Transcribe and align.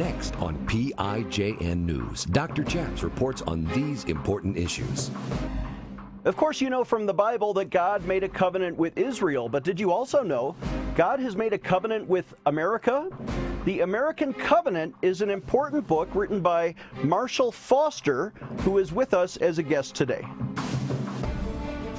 Next 0.00 0.34
on 0.36 0.56
PIJN 0.66 1.84
News, 1.84 2.24
Dr. 2.24 2.64
Chaps 2.64 3.02
reports 3.02 3.42
on 3.42 3.66
these 3.74 4.04
important 4.04 4.56
issues. 4.56 5.10
Of 6.24 6.38
course, 6.38 6.58
you 6.58 6.70
know 6.70 6.84
from 6.84 7.04
the 7.04 7.12
Bible 7.12 7.52
that 7.52 7.68
God 7.68 8.06
made 8.06 8.24
a 8.24 8.28
covenant 8.30 8.78
with 8.78 8.96
Israel, 8.96 9.50
but 9.50 9.62
did 9.62 9.78
you 9.78 9.92
also 9.92 10.22
know 10.22 10.56
God 10.94 11.20
has 11.20 11.36
made 11.36 11.52
a 11.52 11.58
covenant 11.58 12.08
with 12.08 12.32
America? 12.46 13.10
The 13.66 13.80
American 13.80 14.32
Covenant 14.32 14.94
is 15.02 15.20
an 15.20 15.28
important 15.28 15.86
book 15.86 16.08
written 16.14 16.40
by 16.40 16.76
Marshall 17.04 17.52
Foster, 17.52 18.32
who 18.60 18.78
is 18.78 18.92
with 18.92 19.12
us 19.12 19.36
as 19.36 19.58
a 19.58 19.62
guest 19.62 19.94
today. 19.94 20.24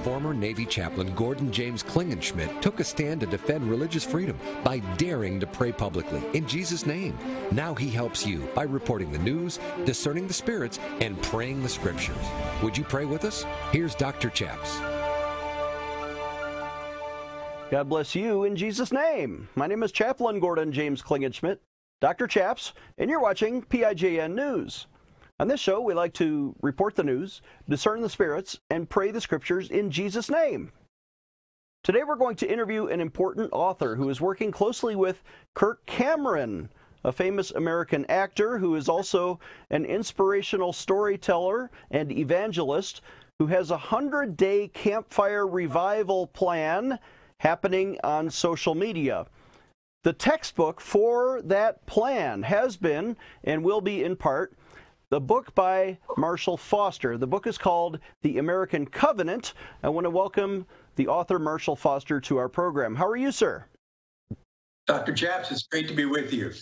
Former 0.04 0.34
Navy 0.34 0.66
chaplain 0.66 1.14
Gordon 1.14 1.52
James 1.52 1.84
Klingenschmitt 1.84 2.60
took 2.60 2.80
a 2.80 2.84
stand 2.84 3.22
to 3.22 3.28
defend 3.28 3.70
religious 3.70 4.04
freedom 4.04 4.36
by 4.64 4.80
daring 4.98 5.40
to 5.40 5.46
pray 5.46 5.72
publicly 5.72 6.24
in 6.34 6.48
Jesus' 6.48 6.88
name. 6.88 7.16
Now 7.52 7.76
he 7.76 7.88
helps 7.88 8.26
you 8.26 8.50
by 8.56 8.64
reporting 8.64 9.12
the 9.12 9.20
news, 9.20 9.60
discerning 9.86 10.28
the 10.28 10.34
spirits, 10.34 10.80
and 11.02 11.22
praying 11.22 11.62
the 11.62 11.70
scriptures. 11.70 12.16
Would 12.64 12.76
you 12.76 12.84
pray 12.84 13.06
with 13.06 13.26
us? 13.26 13.46
Here's 13.72 13.94
Dr. 13.94 14.32
Chaps. 14.32 14.80
God 17.70 17.88
bless 17.88 18.16
you 18.16 18.46
in 18.46 18.56
Jesus' 18.56 18.92
name. 18.92 19.50
My 19.56 19.68
name 19.68 19.84
is 19.84 19.92
Chaplain 19.92 20.40
Gordon 20.40 20.72
James 20.72 21.04
Klingenschmitt, 21.04 21.60
Dr. 22.00 22.26
Chaps, 22.26 22.74
and 22.98 23.08
you're 23.08 23.22
watching 23.22 23.62
PIJN 23.62 24.34
News. 24.34 24.88
On 25.42 25.48
this 25.48 25.60
show, 25.60 25.82
we 25.82 25.96
like 25.96 26.14
to 26.14 26.56
report 26.62 26.94
the 26.94 27.04
news, 27.04 27.42
discern 27.68 28.02
the 28.02 28.10
spirits, 28.10 28.60
and 28.70 28.88
pray 28.88 29.10
the 29.10 29.20
scriptures 29.20 29.72
in 29.72 29.90
Jesus' 29.90 30.30
name. 30.30 30.72
Today, 31.84 32.04
we're 32.04 32.16
going 32.16 32.36
to 32.36 32.52
interview 32.52 32.86
an 32.86 33.02
important 33.02 33.50
author 33.52 33.96
who 33.96 34.08
is 34.12 34.22
working 34.22 34.52
closely 34.52 34.96
with 34.96 35.24
Kirk 35.56 35.84
Cameron, 35.88 36.70
a 37.04 37.12
famous 37.12 37.50
American 37.50 38.06
actor 38.06 38.60
who 38.60 38.76
is 38.76 38.88
also 38.88 39.40
an 39.72 39.84
inspirational 39.84 40.74
storyteller 40.74 41.72
and 41.90 42.12
evangelist 42.12 43.02
who 43.40 43.48
has 43.48 43.72
a 43.72 43.90
100 43.90 44.38
day 44.38 44.68
campfire 44.68 45.48
revival 45.48 46.28
plan 46.28 47.00
happening 47.40 47.98
on 48.04 48.30
social 48.30 48.76
media. 48.76 49.26
The 50.04 50.14
textbook 50.14 50.80
for 50.80 51.42
that 51.46 51.84
plan 51.88 52.44
has 52.44 52.78
been 52.78 53.18
and 53.44 53.64
will 53.64 53.82
be 53.82 54.04
in 54.04 54.16
part 54.16 54.56
the 55.12 55.20
book 55.20 55.54
by 55.54 55.98
Marshall 56.18 56.56
Foster. 56.56 57.18
The 57.18 57.28
book 57.28 57.46
is 57.46 57.58
called 57.58 58.00
The 58.22 58.38
American 58.38 58.86
Covenant. 58.86 59.54
I 59.84 59.90
want 59.90 60.06
to 60.06 60.10
welcome 60.10 60.66
the 60.96 61.10
author 61.10 61.38
Marshall 61.38 61.76
Foster 61.76 62.22
to 62.22 62.38
our 62.38 62.48
program. 62.48 62.96
How 62.96 63.08
are 63.08 63.18
you, 63.18 63.32
sir? 63.32 63.66
Dr. 64.88 65.14
Chaps, 65.14 65.52
it's 65.52 65.64
great 65.64 65.90
to 65.90 65.94
be 65.94 66.06
with 66.06 66.34
you. 66.34 66.54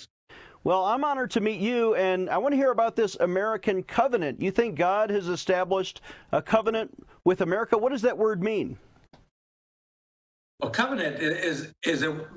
Well, 0.64 0.84
I'm 0.84 1.04
honored 1.04 1.30
to 1.32 1.42
meet 1.42 1.62
you, 1.62 1.94
and 1.94 2.28
I 2.28 2.40
want 2.40 2.54
to 2.54 2.58
hear 2.58 2.72
about 2.72 2.96
this 2.96 3.16
American 3.20 3.84
covenant. 3.84 4.42
You 4.42 4.50
think 4.50 4.76
God 4.76 5.12
has 5.12 5.28
established 5.28 6.02
a 6.32 6.42
covenant 6.42 6.92
with 7.26 7.42
America? 7.42 7.78
What 7.78 7.92
does 7.92 8.02
that 8.02 8.18
word 8.18 8.44
mean? 8.44 8.78
Well, 10.60 10.72
covenant 10.72 11.20
is 11.20 11.72
is 11.86 12.04
a, 12.04 12.28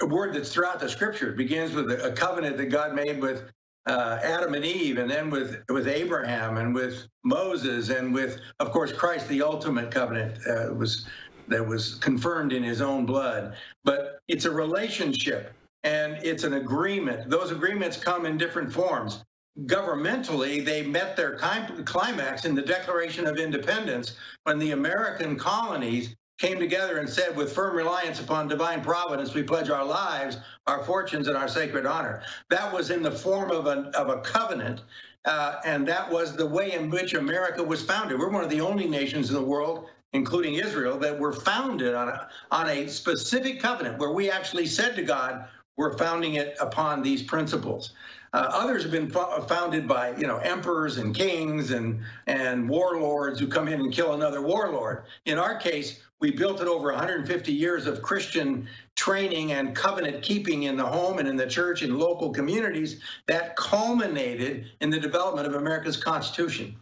a 0.00 0.06
word 0.06 0.34
that's 0.34 0.52
throughout 0.52 0.78
the 0.78 0.88
scripture. 0.88 1.30
It 1.30 1.36
begins 1.36 1.74
with 1.74 1.90
a, 1.90 2.12
a 2.12 2.12
covenant 2.12 2.58
that 2.58 2.66
God 2.66 2.94
made 2.94 3.20
with 3.20 3.50
uh, 3.86 4.18
Adam 4.22 4.54
and 4.54 4.64
Eve, 4.64 4.98
and 4.98 5.10
then 5.10 5.30
with 5.30 5.62
with 5.68 5.86
Abraham 5.88 6.56
and 6.56 6.74
with 6.74 7.06
Moses, 7.22 7.90
and 7.90 8.14
with, 8.14 8.40
of 8.60 8.70
course, 8.70 8.92
Christ, 8.92 9.28
the 9.28 9.42
ultimate 9.42 9.90
covenant 9.90 10.38
uh, 10.46 10.72
was 10.74 11.06
that 11.48 11.66
was 11.66 11.96
confirmed 11.96 12.52
in 12.52 12.62
His 12.62 12.80
own 12.80 13.04
blood. 13.04 13.56
But 13.84 14.18
it's 14.28 14.46
a 14.46 14.50
relationship 14.50 15.52
and 15.84 16.14
it's 16.24 16.44
an 16.44 16.54
agreement. 16.54 17.28
Those 17.28 17.50
agreements 17.50 17.96
come 17.96 18.24
in 18.26 18.38
different 18.38 18.72
forms. 18.72 19.22
Governmentally, 19.66 20.64
they 20.64 20.82
met 20.82 21.16
their 21.16 21.36
climax 21.36 22.44
in 22.44 22.54
the 22.54 22.62
Declaration 22.62 23.26
of 23.26 23.36
Independence 23.36 24.16
when 24.44 24.58
the 24.58 24.72
American 24.72 25.36
colonies 25.38 26.16
came 26.38 26.58
together 26.58 26.98
and 26.98 27.08
said, 27.08 27.36
with 27.36 27.52
firm 27.52 27.76
reliance 27.76 28.20
upon 28.20 28.48
divine 28.48 28.82
providence, 28.82 29.34
we 29.34 29.42
pledge 29.42 29.70
our 29.70 29.84
lives, 29.84 30.38
our 30.66 30.82
fortunes, 30.84 31.28
and 31.28 31.36
our 31.36 31.48
sacred 31.48 31.86
honor. 31.86 32.22
That 32.50 32.72
was 32.72 32.90
in 32.90 33.02
the 33.02 33.10
form 33.10 33.50
of 33.50 33.66
a, 33.66 33.90
of 33.96 34.08
a 34.08 34.20
covenant, 34.20 34.82
uh, 35.24 35.56
and 35.64 35.86
that 35.86 36.10
was 36.10 36.36
the 36.36 36.46
way 36.46 36.72
in 36.72 36.90
which 36.90 37.14
America 37.14 37.62
was 37.62 37.82
founded. 37.82 38.18
We're 38.18 38.30
one 38.30 38.44
of 38.44 38.50
the 38.50 38.60
only 38.60 38.88
nations 38.88 39.30
in 39.30 39.36
the 39.36 39.42
world, 39.42 39.86
including 40.12 40.54
Israel, 40.54 40.98
that 40.98 41.18
were 41.18 41.32
founded 41.32 41.94
on 41.94 42.08
a, 42.08 42.28
on 42.50 42.68
a 42.68 42.88
specific 42.88 43.60
covenant 43.60 43.98
where 43.98 44.12
we 44.12 44.30
actually 44.30 44.66
said 44.66 44.96
to 44.96 45.02
God, 45.02 45.46
we're 45.76 45.96
founding 45.98 46.34
it 46.34 46.56
upon 46.60 47.02
these 47.02 47.22
principles. 47.22 47.94
Uh, 48.32 48.48
others 48.52 48.82
have 48.82 48.92
been 48.92 49.10
founded 49.10 49.86
by, 49.86 50.14
you 50.16 50.26
know, 50.26 50.38
emperors 50.38 50.98
and 50.98 51.14
kings 51.14 51.70
and 51.70 52.00
and 52.26 52.68
warlords 52.68 53.38
who 53.38 53.46
come 53.46 53.68
in 53.68 53.80
and 53.80 53.92
kill 53.92 54.14
another 54.14 54.42
warlord. 54.42 55.04
In 55.24 55.38
our 55.38 55.56
case, 55.56 56.00
we 56.24 56.30
built 56.30 56.62
it 56.62 56.68
over 56.68 56.90
150 56.90 57.52
years 57.52 57.86
of 57.86 58.00
Christian 58.00 58.66
training 58.96 59.52
and 59.52 59.76
covenant 59.76 60.22
keeping 60.22 60.62
in 60.62 60.74
the 60.74 60.86
home 60.86 61.18
and 61.18 61.28
in 61.28 61.36
the 61.36 61.46
church 61.46 61.82
and 61.82 61.98
local 61.98 62.30
communities 62.30 63.02
that 63.26 63.54
culminated 63.56 64.70
in 64.80 64.88
the 64.88 64.98
development 64.98 65.46
of 65.46 65.56
America's 65.56 65.98
Constitution. 65.98 66.74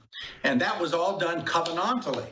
And 0.45 0.61
that 0.61 0.81
was 0.81 0.95
all 0.95 1.19
done 1.19 1.45
covenantally. 1.45 2.27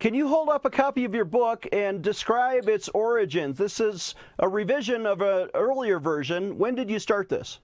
Can 0.00 0.14
you 0.14 0.26
hold 0.26 0.48
up 0.48 0.64
a 0.64 0.70
copy 0.70 1.04
of 1.04 1.14
your 1.14 1.26
book 1.26 1.66
and 1.70 2.00
describe 2.00 2.66
its 2.66 2.88
origins? 2.94 3.58
This 3.58 3.78
is 3.78 4.14
a 4.38 4.48
revision 4.48 5.04
of 5.04 5.20
an 5.20 5.50
earlier 5.52 6.00
version. 6.00 6.56
When 6.56 6.74
did 6.74 6.88
you 6.88 6.98
start 6.98 7.28
this? 7.28 7.60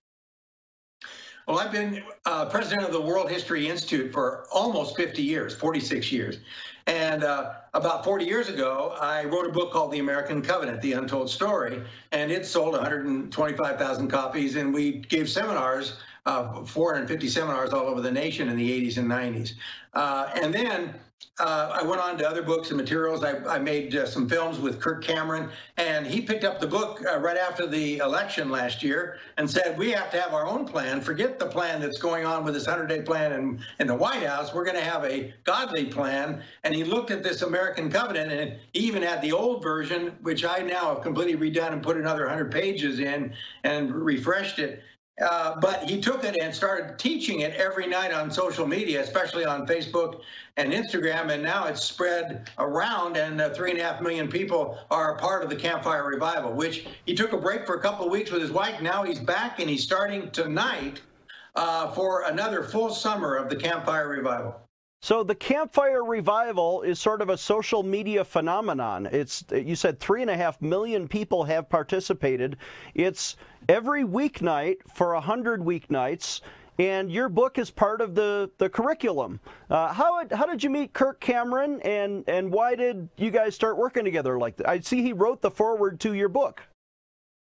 Well, 1.49 1.59
I've 1.59 1.73
been 1.73 2.03
uh, 2.27 2.45
president 2.45 2.87
of 2.87 2.93
the 2.93 3.01
World 3.01 3.31
History 3.31 3.69
Institute 3.69 4.13
for 4.13 4.45
almost 4.53 4.95
50 4.97 5.23
years, 5.23 5.55
46 5.55 6.13
years. 6.13 6.41
And 6.87 7.25
uh, 7.25 7.55
about 7.73 8.05
40 8.05 8.27
years 8.27 8.51
ago, 8.51 8.95
I 9.01 9.25
wrote 9.25 9.47
a 9.47 9.51
book 9.51 9.73
called 9.73 9.91
The 9.91 9.99
American 9.99 10.43
Covenant, 10.43 10.83
The 10.83 10.93
Untold 10.93 11.31
Story, 11.31 11.83
and 12.13 12.31
it 12.31 12.45
sold 12.45 12.75
125,000 12.75 14.09
copies, 14.09 14.57
and 14.57 14.75
we 14.75 14.99
gave 14.99 15.27
seminars, 15.27 15.95
uh, 16.27 16.65
450 16.65 17.29
seminars 17.29 17.73
all 17.73 17.87
over 17.87 18.03
the 18.03 18.13
nation 18.13 18.51
in 18.51 18.57
the 18.59 18.87
80s 18.87 18.99
and 18.99 19.11
90s. 19.11 19.53
Uh, 19.95 20.29
and 20.35 20.53
then 20.53 20.93
I 21.41 21.83
went 21.83 22.01
on 22.01 22.19
to 22.19 22.29
other 22.29 22.43
books 22.43 22.71
and 22.71 22.77
materials. 22.77 23.23
I, 23.23 23.37
I 23.47 23.59
made 23.59 23.95
uh, 23.95 24.07
some 24.07 24.29
films 24.29 24.59
with 24.59 24.81
Kirk 24.81 25.05
Cameron, 25.05 25.51
and 25.77 26.07
he 26.07 26.21
picked 26.21 26.43
up 26.43 26.59
the 26.59 26.67
book 26.67 27.05
uh, 27.07 27.19
right 27.19 27.37
after 27.37 27.67
the 27.67 27.99
election 27.99 28.51
last 28.51 28.83
year 28.83 29.19
and 29.37 29.49
said, 29.49 29.79
We 29.79 29.91
have 29.93 30.11
to 30.11 30.21
have 30.21 30.35
our 30.35 30.47
own 30.47 30.67
plan. 30.67 31.01
Forget 31.01 31.39
the 31.39 31.47
plan 31.47 31.81
that's 31.81 31.99
going 31.99 32.25
on 32.25 32.45
with 32.45 32.55
this 32.55 32.67
100 32.67 32.89
day 32.89 33.03
plan 33.03 33.33
in, 33.33 33.61
in 33.79 33.87
the 33.87 33.95
White 33.95 34.27
House. 34.27 34.53
We're 34.53 34.65
going 34.65 34.77
to 34.79 34.83
have 34.83 35.05
a 35.05 35.33
godly 35.45 35.85
plan. 35.85 36.43
And 36.65 36.75
he 36.75 36.83
looked 36.83 37.13
at 37.13 37.23
this 37.23 37.43
American 37.43 37.89
covenant, 37.91 38.33
and 38.33 38.59
he 38.73 38.81
even 38.81 39.03
had 39.03 39.23
the 39.23 39.33
old 39.33 39.63
version, 39.63 40.17
which 40.23 40.45
I 40.45 40.59
now 40.59 40.95
have 40.95 41.03
completely 41.03 41.51
redone 41.51 41.73
and 41.73 41.83
put 41.83 41.97
another 41.97 42.23
100 42.23 42.51
pages 42.51 42.99
in 42.99 43.33
and 43.63 43.95
refreshed 43.95 44.59
it. 44.59 44.83
Uh, 45.21 45.59
but 45.61 45.83
he 45.89 46.01
took 46.01 46.23
it 46.23 46.37
and 46.41 46.55
started 46.55 46.99
teaching 46.99 47.41
it 47.41 47.53
every 47.55 47.87
night 47.87 48.13
on 48.13 48.31
social 48.31 48.67
media, 48.67 49.01
especially 49.01 49.45
on 49.45 49.67
Facebook 49.67 50.21
and 50.57 50.73
Instagram. 50.73 51.33
And 51.33 51.43
now 51.43 51.65
it's 51.67 51.83
spread 51.83 52.51
around, 52.59 53.17
and 53.17 53.41
uh, 53.41 53.51
three 53.51 53.73
and 53.73 53.81
a 53.81 53.83
half 53.83 54.01
million 54.01 54.29
people 54.29 54.79
are 54.91 55.17
a 55.17 55.19
part 55.19 55.43
of 55.43 55.51
the 55.51 55.57
Campfire 55.57 56.07
Revival, 56.07 56.53
which 56.53 56.87
he 57.05 57.15
took 57.15 57.33
a 57.33 57.39
break 57.39 57.67
for 57.67 57.75
a 57.75 57.81
couple 57.81 58.07
of 58.07 58.13
weeks 58.13 58.31
with 58.31 58.43
his 58.43 58.53
wife. 58.53 58.81
Now 58.81 59.03
he's 59.03 59.19
back, 59.19 59.59
and 59.59 59.69
he's 59.69 59.83
starting 59.83 60.31
tonight 60.31 61.01
uh, 61.57 61.91
for 61.93 62.23
another 62.25 62.63
full 62.63 62.91
summer 62.91 63.35
of 63.35 63.49
the 63.49 63.57
Campfire 63.57 64.09
Revival. 64.09 64.68
So 65.01 65.23
the 65.23 65.35
campfire 65.35 66.05
revival 66.05 66.83
is 66.83 66.99
sort 66.99 67.23
of 67.23 67.29
a 67.29 67.39
social 67.39 67.85
media 67.85 68.25
phenomenon. 68.25 69.07
It's 69.07 69.45
you 69.53 69.77
said 69.77 70.01
three 70.01 70.23
and 70.23 70.31
a 70.31 70.37
half 70.37 70.61
million 70.61 71.07
people 71.07 71.45
have 71.45 71.69
participated. 71.69 72.57
It's 72.95 73.37
every 73.69 74.03
weeknight 74.03 74.79
for 74.93 75.13
a 75.13 75.21
hundred 75.21 75.61
weeknights, 75.61 76.41
and 76.81 77.13
your 77.13 77.29
book 77.29 77.59
is 77.59 77.71
part 77.71 78.01
of 78.01 78.17
the 78.17 78.51
the 78.59 78.69
curriculum. 78.69 79.39
Uh, 79.71 79.93
how 79.93 80.25
how 80.33 80.47
did 80.47 80.65
you 80.65 80.71
meet 80.71 80.93
Kirk 80.93 81.21
Cameron, 81.21 81.81
and 81.83 82.25
and 82.29 82.51
why 82.51 82.75
did 82.75 83.09
you 83.17 83.31
guys 83.31 83.55
start 83.55 83.77
working 83.77 84.05
together 84.05 84.37
like 84.37 84.57
that? 84.57 84.69
I 84.69 84.81
see 84.81 85.03
he 85.03 85.13
wrote 85.13 85.43
the 85.43 85.51
foreword 85.51 86.01
to 86.01 86.15
your 86.15 86.29
book. 86.29 86.63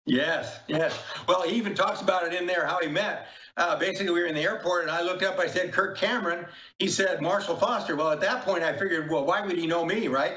Yes, 0.07 0.61
yes. 0.69 1.03
Well, 1.27 1.43
he 1.43 1.57
even 1.57 1.75
talks 1.75 2.03
about 2.03 2.27
it 2.27 2.35
in 2.35 2.47
there 2.47 2.67
how 2.67 2.79
he 2.81 2.89
met. 2.89 3.29
Uh, 3.57 3.79
basically, 3.79 4.13
we 4.13 4.21
were 4.21 4.27
in 4.27 4.35
the 4.35 4.43
airport, 4.43 4.83
and 4.83 4.91
I 4.91 5.01
looked 5.01 5.23
up. 5.23 5.39
I 5.39 5.47
said, 5.47 5.73
"Kirk 5.73 5.97
Cameron." 5.97 6.45
He 6.79 6.89
said, 6.89 7.23
"Marshall 7.23 7.57
Foster." 7.57 7.97
Well, 7.97 8.11
at 8.11 8.21
that 8.21 8.45
point, 8.45 8.63
I 8.63 8.73
figured, 8.73 9.11
well, 9.11 9.25
why 9.25 9.41
would 9.41 9.57
he 9.57 9.67
know 9.67 9.85
me, 9.85 10.09
right? 10.09 10.35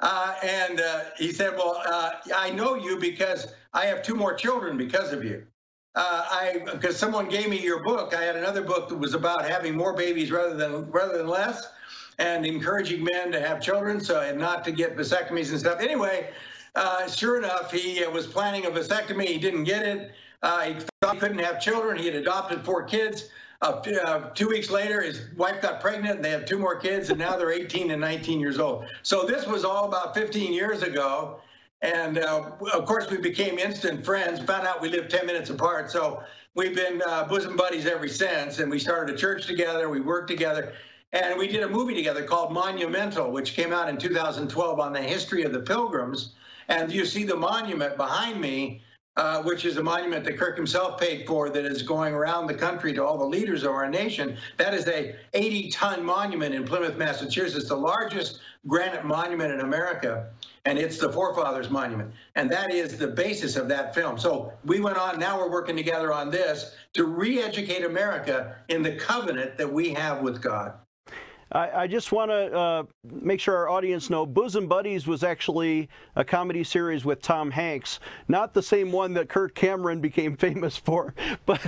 Uh, 0.00 0.34
and 0.42 0.80
uh, 0.80 1.00
he 1.18 1.32
said, 1.32 1.54
"Well, 1.56 1.82
uh, 1.84 2.12
I 2.34 2.50
know 2.50 2.76
you 2.76 2.98
because 2.98 3.48
I 3.74 3.86
have 3.86 4.02
two 4.02 4.14
more 4.14 4.32
children 4.34 4.78
because 4.78 5.12
of 5.12 5.22
you." 5.24 5.46
Uh, 5.96 6.24
I 6.30 6.62
because 6.72 6.96
someone 6.96 7.28
gave 7.28 7.50
me 7.50 7.60
your 7.60 7.82
book. 7.82 8.14
I 8.14 8.22
had 8.22 8.36
another 8.36 8.62
book 8.62 8.88
that 8.88 8.96
was 8.96 9.12
about 9.12 9.44
having 9.46 9.74
more 9.76 9.92
babies 9.92 10.30
rather 10.30 10.56
than 10.56 10.90
rather 10.90 11.18
than 11.18 11.26
less, 11.26 11.66
and 12.18 12.46
encouraging 12.46 13.02
men 13.04 13.32
to 13.32 13.40
have 13.40 13.60
children, 13.60 14.00
so 14.00 14.20
and 14.20 14.38
not 14.38 14.64
to 14.64 14.72
get 14.72 14.96
vasectomies 14.96 15.50
and 15.50 15.58
stuff. 15.58 15.80
Anyway, 15.80 16.30
uh, 16.74 17.08
sure 17.08 17.38
enough, 17.38 17.72
he 17.72 18.04
uh, 18.04 18.10
was 18.10 18.26
planning 18.26 18.66
a 18.66 18.70
vasectomy. 18.70 19.26
He 19.26 19.38
didn't 19.38 19.64
get 19.64 19.84
it. 19.84 20.12
Uh, 20.42 20.60
he 20.62 20.74
thought 21.02 21.14
he 21.14 21.20
couldn't 21.20 21.38
have 21.38 21.60
children. 21.60 21.98
He 21.98 22.06
had 22.06 22.14
adopted 22.14 22.64
four 22.64 22.82
kids. 22.84 23.28
Uh, 23.62 24.30
two 24.30 24.48
weeks 24.48 24.70
later, 24.70 25.02
his 25.02 25.28
wife 25.36 25.60
got 25.60 25.80
pregnant, 25.82 26.16
and 26.16 26.24
they 26.24 26.30
have 26.30 26.46
two 26.46 26.58
more 26.58 26.76
kids, 26.76 27.10
and 27.10 27.18
now 27.18 27.36
they're 27.36 27.52
18 27.52 27.90
and 27.90 28.00
19 28.00 28.40
years 28.40 28.58
old. 28.58 28.86
So 29.02 29.26
this 29.26 29.46
was 29.46 29.66
all 29.66 29.84
about 29.84 30.14
15 30.14 30.50
years 30.52 30.82
ago, 30.82 31.40
and 31.82 32.18
uh, 32.18 32.52
of 32.72 32.86
course 32.86 33.10
we 33.10 33.18
became 33.18 33.58
instant 33.58 34.02
friends. 34.02 34.40
Found 34.40 34.66
out 34.66 34.80
we 34.80 34.88
lived 34.88 35.10
10 35.10 35.26
minutes 35.26 35.50
apart, 35.50 35.90
so 35.90 36.22
we've 36.54 36.74
been 36.74 37.02
uh, 37.06 37.24
bosom 37.24 37.54
buddies 37.54 37.84
ever 37.84 38.08
since. 38.08 38.60
And 38.60 38.70
we 38.70 38.78
started 38.78 39.14
a 39.14 39.18
church 39.18 39.46
together. 39.46 39.90
We 39.90 40.00
worked 40.00 40.28
together, 40.28 40.72
and 41.12 41.38
we 41.38 41.46
did 41.46 41.62
a 41.62 41.68
movie 41.68 41.94
together 41.94 42.24
called 42.24 42.52
Monumental, 42.52 43.30
which 43.30 43.52
came 43.52 43.74
out 43.74 43.90
in 43.90 43.98
2012 43.98 44.80
on 44.80 44.92
the 44.94 45.02
history 45.02 45.42
of 45.42 45.52
the 45.52 45.60
Pilgrims. 45.60 46.32
And 46.70 46.90
you 46.90 47.04
see 47.04 47.24
the 47.24 47.36
monument 47.36 47.96
behind 47.96 48.40
me 48.40 48.80
uh, 49.16 49.42
which 49.42 49.64
is 49.64 49.76
a 49.76 49.82
monument 49.82 50.24
that 50.24 50.38
Kirk 50.38 50.56
himself 50.56 50.98
paid 50.98 51.26
for 51.26 51.50
that 51.50 51.66
is 51.66 51.82
going 51.82 52.14
around 52.14 52.46
the 52.46 52.54
country 52.54 52.94
to 52.94 53.04
all 53.04 53.18
the 53.18 53.24
leaders 53.24 53.64
of 53.64 53.72
our 53.72 53.88
nation. 53.88 54.36
That 54.56 54.72
is 54.72 54.86
a 54.86 55.14
80-ton 55.34 56.02
monument 56.02 56.54
in 56.54 56.64
Plymouth, 56.64 56.96
Massachusetts, 56.96 57.68
the 57.68 57.76
largest 57.76 58.40
granite 58.66 59.04
monument 59.04 59.52
in 59.52 59.60
America, 59.60 60.30
and 60.64 60.78
it's 60.78 60.96
the 60.96 61.12
Forefathers 61.12 61.68
Monument. 61.68 62.12
And 62.36 62.50
that 62.50 62.72
is 62.72 62.96
the 62.96 63.08
basis 63.08 63.56
of 63.56 63.68
that 63.68 63.94
film. 63.94 64.18
So 64.18 64.52
we 64.64 64.80
went 64.80 64.96
on, 64.96 65.18
now 65.18 65.38
we're 65.38 65.50
working 65.50 65.76
together 65.76 66.12
on 66.12 66.30
this 66.30 66.74
to 66.94 67.04
re-educate 67.04 67.84
America 67.84 68.56
in 68.68 68.80
the 68.80 68.94
covenant 68.94 69.58
that 69.58 69.70
we 69.70 69.90
have 69.90 70.22
with 70.22 70.40
God. 70.40 70.79
I, 71.52 71.82
I 71.82 71.86
just 71.86 72.12
want 72.12 72.30
to 72.30 72.56
uh, 72.56 72.82
make 73.04 73.40
sure 73.40 73.56
our 73.56 73.68
audience 73.68 74.08
know 74.08 74.24
Bosom 74.24 74.68
Buddies 74.68 75.06
was 75.06 75.24
actually 75.24 75.88
a 76.14 76.24
comedy 76.24 76.62
series 76.62 77.04
with 77.04 77.20
Tom 77.22 77.50
Hanks, 77.50 77.98
not 78.28 78.54
the 78.54 78.62
same 78.62 78.92
one 78.92 79.14
that 79.14 79.28
Kirk 79.28 79.54
Cameron 79.54 80.00
became 80.00 80.36
famous 80.38 80.76
for. 80.76 81.14
But, 81.46 81.60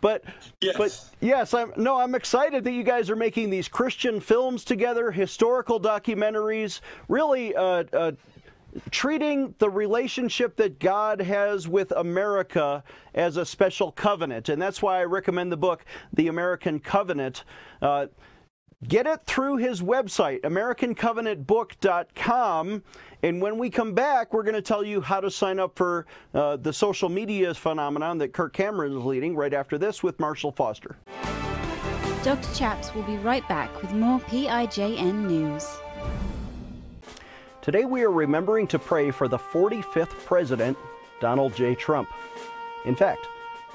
but, 0.00 0.24
yes. 0.60 0.76
but 0.76 1.04
yes, 1.20 1.54
I'm 1.54 1.72
no, 1.76 2.00
I'm 2.00 2.14
excited 2.14 2.64
that 2.64 2.72
you 2.72 2.82
guys 2.82 3.10
are 3.10 3.16
making 3.16 3.50
these 3.50 3.68
Christian 3.68 4.20
films 4.20 4.64
together, 4.64 5.10
historical 5.10 5.80
documentaries, 5.80 6.80
really. 7.08 7.54
Uh, 7.54 7.84
uh, 7.92 8.12
treating 8.90 9.54
the 9.58 9.70
relationship 9.70 10.56
that 10.56 10.78
God 10.78 11.20
has 11.20 11.66
with 11.66 11.90
America 11.92 12.84
as 13.14 13.36
a 13.36 13.46
special 13.46 13.90
covenant. 13.90 14.48
And 14.50 14.60
that's 14.60 14.82
why 14.82 15.00
I 15.00 15.04
recommend 15.04 15.50
the 15.50 15.56
book, 15.56 15.84
The 16.12 16.28
American 16.28 16.78
Covenant. 16.78 17.44
Uh, 17.80 18.06
Get 18.86 19.08
it 19.08 19.26
through 19.26 19.56
his 19.56 19.82
website, 19.82 20.42
AmericanCovenantBook.com. 20.42 22.82
And 23.24 23.42
when 23.42 23.58
we 23.58 23.70
come 23.70 23.92
back, 23.92 24.32
we're 24.32 24.44
going 24.44 24.54
to 24.54 24.62
tell 24.62 24.84
you 24.84 25.00
how 25.00 25.20
to 25.20 25.32
sign 25.32 25.58
up 25.58 25.76
for 25.76 26.06
uh, 26.32 26.58
the 26.58 26.72
social 26.72 27.08
media 27.08 27.52
phenomenon 27.54 28.18
that 28.18 28.32
Kirk 28.32 28.52
Cameron 28.52 28.96
is 28.96 29.04
leading 29.04 29.34
right 29.34 29.52
after 29.52 29.78
this 29.78 30.04
with 30.04 30.20
Marshall 30.20 30.52
Foster. 30.52 30.96
Dr. 32.22 32.54
Chaps 32.54 32.94
will 32.94 33.02
be 33.02 33.16
right 33.16 33.46
back 33.48 33.82
with 33.82 33.92
more 33.92 34.20
PIJN 34.20 35.26
news. 35.26 35.66
Today 37.60 37.84
we 37.84 38.02
are 38.02 38.12
remembering 38.12 38.68
to 38.68 38.78
pray 38.78 39.10
for 39.10 39.26
the 39.26 39.38
45th 39.38 40.10
President, 40.24 40.78
Donald 41.20 41.52
J. 41.56 41.74
Trump. 41.74 42.08
In 42.84 42.94
fact, 42.94 43.26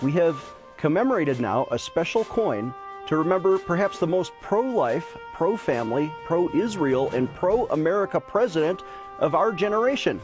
we 0.01 0.13
have 0.13 0.41
commemorated 0.77 1.41
now 1.41 1.67
a 1.71 1.77
special 1.77 2.23
coin 2.23 2.73
to 3.13 3.19
remember 3.19 3.59
perhaps 3.59 3.99
the 3.99 4.07
most 4.07 4.31
pro 4.41 4.61
life, 4.61 5.15
pro 5.33 5.55
family, 5.55 6.11
pro 6.25 6.49
Israel, 6.49 7.11
and 7.11 7.31
pro 7.35 7.67
America 7.67 8.19
president 8.19 8.81
of 9.19 9.35
our 9.35 9.51
generation. 9.51 10.19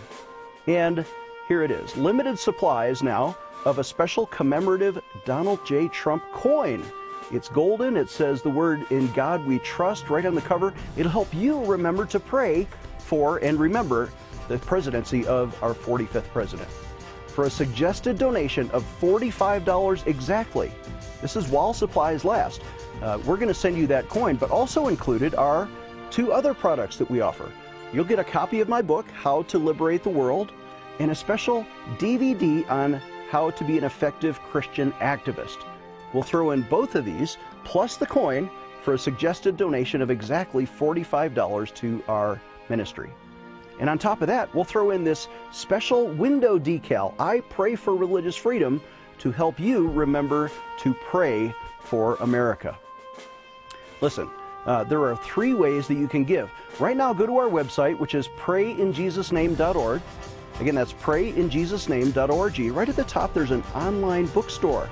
And 0.65 1.05
here 1.47 1.61
it 1.61 1.69
is 1.69 1.95
limited 1.95 2.39
supplies 2.39 3.03
now 3.03 3.37
of 3.63 3.77
a 3.77 3.83
special 3.83 4.25
commemorative 4.25 4.99
Donald 5.23 5.63
J. 5.67 5.87
Trump 5.89 6.23
coin. 6.33 6.83
It's 7.31 7.47
golden. 7.47 7.95
It 7.95 8.09
says 8.09 8.41
the 8.41 8.49
word 8.49 8.91
in 8.91 9.11
God 9.11 9.45
we 9.45 9.59
trust 9.59 10.09
right 10.09 10.25
on 10.25 10.33
the 10.33 10.41
cover. 10.41 10.73
It'll 10.97 11.11
help 11.11 11.31
you 11.31 11.63
remember 11.65 12.07
to 12.07 12.19
pray 12.19 12.67
for 12.97 13.37
and 13.37 13.59
remember 13.59 14.09
the 14.47 14.57
presidency 14.57 15.27
of 15.27 15.55
our 15.61 15.75
45th 15.75 16.29
president. 16.29 16.69
For 17.27 17.45
a 17.45 17.51
suggested 17.51 18.17
donation 18.17 18.67
of 18.71 18.83
$45 18.99 20.07
exactly, 20.07 20.71
this 21.21 21.35
is 21.35 21.47
while 21.49 21.73
supplies 21.73 22.25
last. 22.25 22.61
Uh, 23.01 23.17
we're 23.25 23.37
going 23.37 23.47
to 23.47 23.53
send 23.53 23.77
you 23.77 23.87
that 23.87 24.09
coin, 24.09 24.35
but 24.35 24.51
also 24.51 24.87
included 24.87 25.33
are 25.35 25.69
two 26.09 26.31
other 26.33 26.53
products 26.53 26.97
that 26.97 27.09
we 27.09 27.21
offer. 27.21 27.51
You'll 27.93 28.05
get 28.05 28.19
a 28.19 28.23
copy 28.23 28.59
of 28.59 28.69
my 28.69 28.81
book, 28.81 29.09
How 29.11 29.43
to 29.43 29.57
Liberate 29.57 30.03
the 30.03 30.09
World, 30.09 30.51
and 30.99 31.11
a 31.11 31.15
special 31.15 31.65
DVD 31.97 32.69
on 32.69 33.01
how 33.29 33.51
to 33.51 33.63
be 33.63 33.77
an 33.77 33.83
effective 33.83 34.39
Christian 34.41 34.91
activist. 34.93 35.63
We'll 36.13 36.23
throw 36.23 36.51
in 36.51 36.63
both 36.63 36.95
of 36.95 37.05
these, 37.05 37.37
plus 37.63 37.95
the 37.95 38.05
coin, 38.05 38.49
for 38.81 38.93
a 38.93 38.99
suggested 38.99 39.55
donation 39.55 40.01
of 40.01 40.11
exactly 40.11 40.65
$45 40.65 41.73
to 41.75 42.03
our 42.07 42.41
ministry. 42.69 43.09
And 43.79 43.89
on 43.89 43.97
top 43.97 44.21
of 44.21 44.27
that, 44.27 44.53
we'll 44.53 44.65
throw 44.65 44.91
in 44.91 45.03
this 45.03 45.27
special 45.51 46.07
window 46.07 46.59
decal, 46.59 47.13
I 47.17 47.39
Pray 47.49 47.75
for 47.75 47.95
Religious 47.95 48.35
Freedom, 48.35 48.81
to 49.19 49.31
help 49.31 49.59
you 49.59 49.87
remember 49.87 50.51
to 50.79 50.93
pray 50.93 51.53
for 51.81 52.15
America. 52.17 52.77
Listen, 54.01 54.29
uh, 54.65 54.83
there 54.83 55.03
are 55.03 55.15
three 55.17 55.53
ways 55.53 55.87
that 55.87 55.95
you 55.95 56.07
can 56.07 56.23
give. 56.23 56.51
Right 56.79 56.95
now, 56.95 57.13
go 57.13 57.25
to 57.25 57.37
our 57.37 57.49
website, 57.49 57.97
which 57.97 58.15
is 58.15 58.27
prayinjesusname.org. 58.39 60.01
Again, 60.59 60.75
that's 60.75 60.93
prayinjesusname.org. 60.93 62.59
Right 62.75 62.89
at 62.89 62.95
the 62.95 63.03
top, 63.03 63.33
there's 63.33 63.51
an 63.51 63.63
online 63.73 64.27
bookstore. 64.27 64.89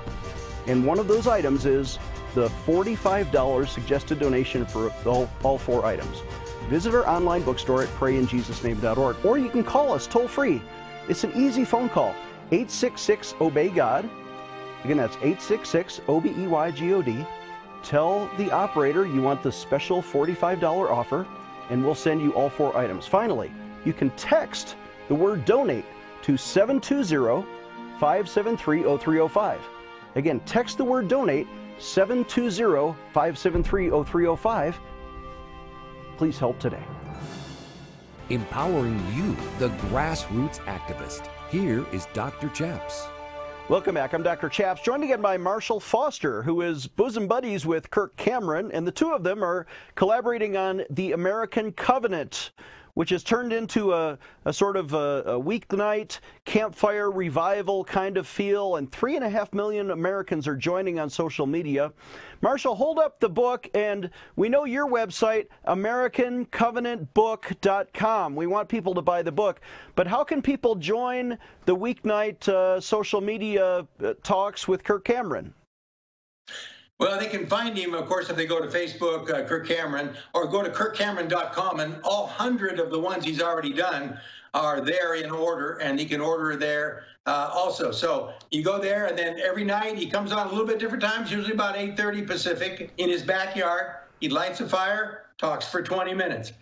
And 0.66 0.86
one 0.86 0.98
of 0.98 1.08
those 1.08 1.26
items 1.26 1.66
is 1.66 1.98
the 2.34 2.48
$45 2.66 3.68
suggested 3.68 4.18
donation 4.18 4.66
for 4.66 4.92
all, 5.06 5.30
all 5.42 5.58
four 5.58 5.84
items. 5.84 6.22
Visit 6.68 6.94
our 6.94 7.06
online 7.08 7.42
bookstore 7.42 7.82
at 7.82 7.88
prayinjesusname.org, 7.90 9.24
or 9.24 9.38
you 9.38 9.48
can 9.48 9.64
call 9.64 9.92
us 9.92 10.06
toll 10.06 10.28
free. 10.28 10.60
It's 11.08 11.24
an 11.24 11.32
easy 11.34 11.64
phone 11.64 11.88
call 11.88 12.14
866 12.50 13.34
Obey 13.40 13.68
God. 13.68 14.08
Again, 14.84 14.98
that's 14.98 15.16
866 15.16 16.02
O 16.08 16.20
B 16.20 16.34
E 16.36 16.46
Y 16.46 16.70
G 16.70 16.92
O 16.92 17.02
D. 17.02 17.26
Tell 17.82 18.30
the 18.36 18.50
operator 18.50 19.06
you 19.06 19.22
want 19.22 19.42
the 19.42 19.52
special 19.52 20.02
$45 20.02 20.90
offer, 20.90 21.26
and 21.70 21.84
we'll 21.84 21.94
send 21.94 22.20
you 22.20 22.32
all 22.32 22.50
four 22.50 22.76
items. 22.76 23.06
Finally, 23.06 23.52
you 23.84 23.92
can 23.92 24.10
text 24.10 24.76
the 25.08 25.14
word 25.14 25.44
donate 25.44 25.84
to 26.22 26.36
720 26.36 27.46
573 27.98 28.82
0305. 28.82 29.60
Again, 30.14 30.40
text 30.40 30.78
the 30.78 30.84
word 30.84 31.08
donate 31.08 31.46
720 31.78 32.96
573 33.12 33.90
0305. 33.90 34.80
Please 36.16 36.38
help 36.38 36.58
today. 36.58 36.82
Empowering 38.30 39.00
you, 39.14 39.36
the 39.58 39.68
grassroots 39.86 40.58
activist. 40.66 41.30
Here 41.50 41.86
is 41.92 42.06
Dr. 42.12 42.48
Chaps. 42.50 43.08
Welcome 43.68 43.96
back. 43.96 44.14
I'm 44.14 44.22
Dr. 44.22 44.48
Chaps, 44.48 44.80
joined 44.80 45.04
again 45.04 45.20
by 45.20 45.36
Marshall 45.36 45.78
Foster, 45.78 46.42
who 46.42 46.62
is 46.62 46.86
bosom 46.86 47.28
buddies 47.28 47.66
with 47.66 47.90
Kirk 47.90 48.16
Cameron, 48.16 48.72
and 48.72 48.86
the 48.86 48.90
two 48.90 49.12
of 49.12 49.22
them 49.22 49.44
are 49.44 49.66
collaborating 49.94 50.56
on 50.56 50.84
the 50.88 51.12
American 51.12 51.72
Covenant 51.72 52.52
which 52.98 53.10
has 53.10 53.22
turned 53.22 53.52
into 53.52 53.92
a, 53.92 54.18
a 54.44 54.52
sort 54.52 54.76
of 54.76 54.92
a, 54.92 55.22
a, 55.24 55.40
weeknight 55.40 56.18
campfire 56.44 57.12
revival 57.12 57.84
kind 57.84 58.16
of 58.16 58.26
feel, 58.26 58.74
and 58.74 58.90
three 58.90 59.14
and 59.14 59.24
a 59.24 59.28
half 59.28 59.54
million 59.54 59.92
Americans 59.92 60.48
are 60.48 60.56
joining 60.56 60.98
on 60.98 61.08
social 61.08 61.46
media. 61.46 61.92
Marshall, 62.40 62.74
hold 62.74 62.98
up 62.98 63.20
the 63.20 63.28
book, 63.28 63.70
and 63.72 64.10
we 64.34 64.48
know 64.48 64.64
your 64.64 64.88
website, 64.88 65.46
AmericanCovenantBook.com. 65.68 68.34
We 68.34 68.48
want 68.48 68.68
people 68.68 68.94
to 68.94 69.02
buy 69.02 69.22
the 69.22 69.30
book, 69.30 69.60
but 69.94 70.08
how 70.08 70.24
can 70.24 70.42
people 70.42 70.74
join 70.74 71.38
the 71.66 71.76
weeknight 71.76 72.48
uh, 72.48 72.80
social 72.80 73.20
media 73.20 73.86
uh, 74.02 74.14
talks 74.24 74.66
with 74.66 74.82
Kirk 74.82 75.04
Cameron? 75.04 75.54
Well, 76.98 77.16
they 77.18 77.28
can 77.28 77.46
find 77.46 77.78
him, 77.78 77.94
of 77.94 78.06
course, 78.06 78.28
if 78.28 78.34
they 78.34 78.46
go 78.46 78.60
to 78.60 78.66
Facebook, 78.66 79.30
uh, 79.30 79.46
Kirk 79.46 79.68
Cameron, 79.68 80.16
or 80.34 80.48
go 80.48 80.64
to 80.64 80.70
kirkcameron.com, 80.70 81.78
and 81.78 82.00
all 82.02 82.26
hundred 82.26 82.80
of 82.80 82.90
the 82.90 82.98
ones 82.98 83.24
he's 83.24 83.40
already 83.40 83.72
done 83.72 84.18
are 84.52 84.80
there 84.80 85.14
in 85.14 85.30
order, 85.30 85.74
and 85.74 86.00
he 86.00 86.04
can 86.04 86.20
order 86.20 86.56
there 86.56 87.04
uh, 87.26 87.50
also. 87.52 87.92
So 87.92 88.32
you 88.50 88.64
go 88.64 88.80
there, 88.80 89.06
and 89.06 89.16
then 89.16 89.38
every 89.38 89.64
night 89.64 89.96
he 89.96 90.10
comes 90.10 90.32
on 90.32 90.48
a 90.48 90.50
little 90.50 90.66
bit 90.66 90.80
different 90.80 91.02
times, 91.02 91.30
usually 91.30 91.52
about 91.52 91.76
8:30 91.76 92.26
Pacific, 92.26 92.90
in 92.96 93.08
his 93.08 93.22
backyard. 93.22 93.94
He 94.20 94.28
lights 94.28 94.60
a 94.60 94.68
fire, 94.68 95.26
talks 95.38 95.68
for 95.68 95.80
20 95.80 96.14
minutes, 96.14 96.52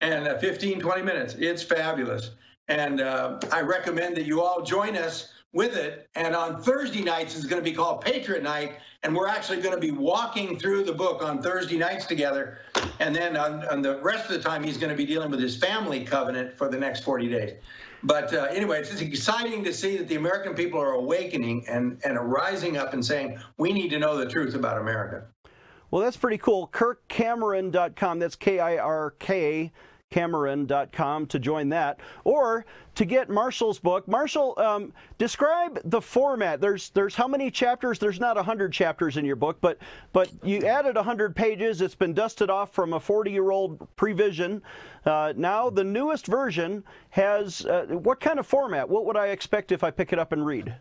and 0.00 0.26
uh, 0.26 0.38
15, 0.38 0.80
20 0.80 1.02
minutes. 1.02 1.34
It's 1.38 1.62
fabulous, 1.62 2.32
and 2.66 3.00
uh, 3.00 3.38
I 3.52 3.60
recommend 3.60 4.16
that 4.16 4.26
you 4.26 4.42
all 4.42 4.62
join 4.62 4.96
us 4.96 5.33
with 5.54 5.76
it. 5.76 6.08
And 6.16 6.34
on 6.34 6.62
Thursday 6.62 7.02
nights, 7.02 7.36
it's 7.36 7.46
going 7.46 7.62
to 7.62 7.68
be 7.68 7.74
called 7.74 8.00
Patriot 8.00 8.42
Night. 8.42 8.78
And 9.02 9.14
we're 9.14 9.28
actually 9.28 9.60
going 9.60 9.74
to 9.74 9.80
be 9.80 9.90
walking 9.90 10.58
through 10.58 10.84
the 10.84 10.92
book 10.92 11.22
on 11.22 11.40
Thursday 11.40 11.76
nights 11.76 12.06
together. 12.06 12.58
And 13.00 13.14
then 13.14 13.36
on, 13.36 13.66
on 13.68 13.82
the 13.82 14.00
rest 14.02 14.30
of 14.30 14.32
the 14.32 14.40
time, 14.40 14.62
he's 14.62 14.76
going 14.76 14.90
to 14.90 14.96
be 14.96 15.06
dealing 15.06 15.30
with 15.30 15.40
his 15.40 15.56
family 15.56 16.04
covenant 16.04 16.56
for 16.56 16.68
the 16.68 16.78
next 16.78 17.04
40 17.04 17.28
days. 17.28 17.52
But 18.02 18.34
uh, 18.34 18.44
anyway, 18.50 18.80
it's, 18.80 18.92
it's 18.92 19.00
exciting 19.00 19.64
to 19.64 19.72
see 19.72 19.96
that 19.96 20.08
the 20.08 20.16
American 20.16 20.54
people 20.54 20.80
are 20.80 20.92
awakening 20.92 21.66
and, 21.68 21.98
and 22.04 22.18
are 22.18 22.26
rising 22.26 22.76
up 22.76 22.92
and 22.92 23.04
saying, 23.04 23.38
we 23.56 23.72
need 23.72 23.88
to 23.90 23.98
know 23.98 24.16
the 24.16 24.26
truth 24.26 24.54
about 24.54 24.78
America. 24.78 25.24
Well, 25.90 26.02
that's 26.02 26.16
pretty 26.16 26.38
cool. 26.38 26.68
KirkCameron.com. 26.72 28.18
That's 28.18 28.36
K 28.36 28.58
I 28.58 28.78
R 28.78 29.14
K 29.18 29.72
Cameron.com 30.14 31.26
to 31.26 31.40
join 31.40 31.68
that, 31.70 31.98
or 32.22 32.64
to 32.94 33.04
get 33.04 33.28
Marshall's 33.28 33.80
book. 33.80 34.06
Marshall, 34.06 34.54
um, 34.58 34.92
describe 35.18 35.80
the 35.84 36.00
format. 36.00 36.60
There's 36.60 36.90
there's 36.90 37.16
how 37.16 37.26
many 37.26 37.50
chapters? 37.50 37.98
There's 37.98 38.20
not 38.20 38.36
hundred 38.36 38.72
chapters 38.72 39.16
in 39.16 39.24
your 39.24 39.34
book, 39.34 39.58
but 39.60 39.78
but 40.12 40.30
you 40.44 40.60
added 40.60 40.96
hundred 40.96 41.34
pages. 41.34 41.80
It's 41.80 41.96
been 41.96 42.14
dusted 42.14 42.48
off 42.48 42.72
from 42.72 42.92
a 42.92 43.00
40-year-old 43.00 43.88
prevision. 43.96 44.62
Uh, 45.04 45.32
now 45.36 45.68
the 45.68 45.82
newest 45.82 46.28
version 46.28 46.84
has 47.10 47.66
uh, 47.66 47.86
what 47.88 48.20
kind 48.20 48.38
of 48.38 48.46
format? 48.46 48.88
What 48.88 49.06
would 49.06 49.16
I 49.16 49.28
expect 49.28 49.72
if 49.72 49.82
I 49.82 49.90
pick 49.90 50.12
it 50.12 50.20
up 50.20 50.30
and 50.30 50.46
read? 50.46 50.76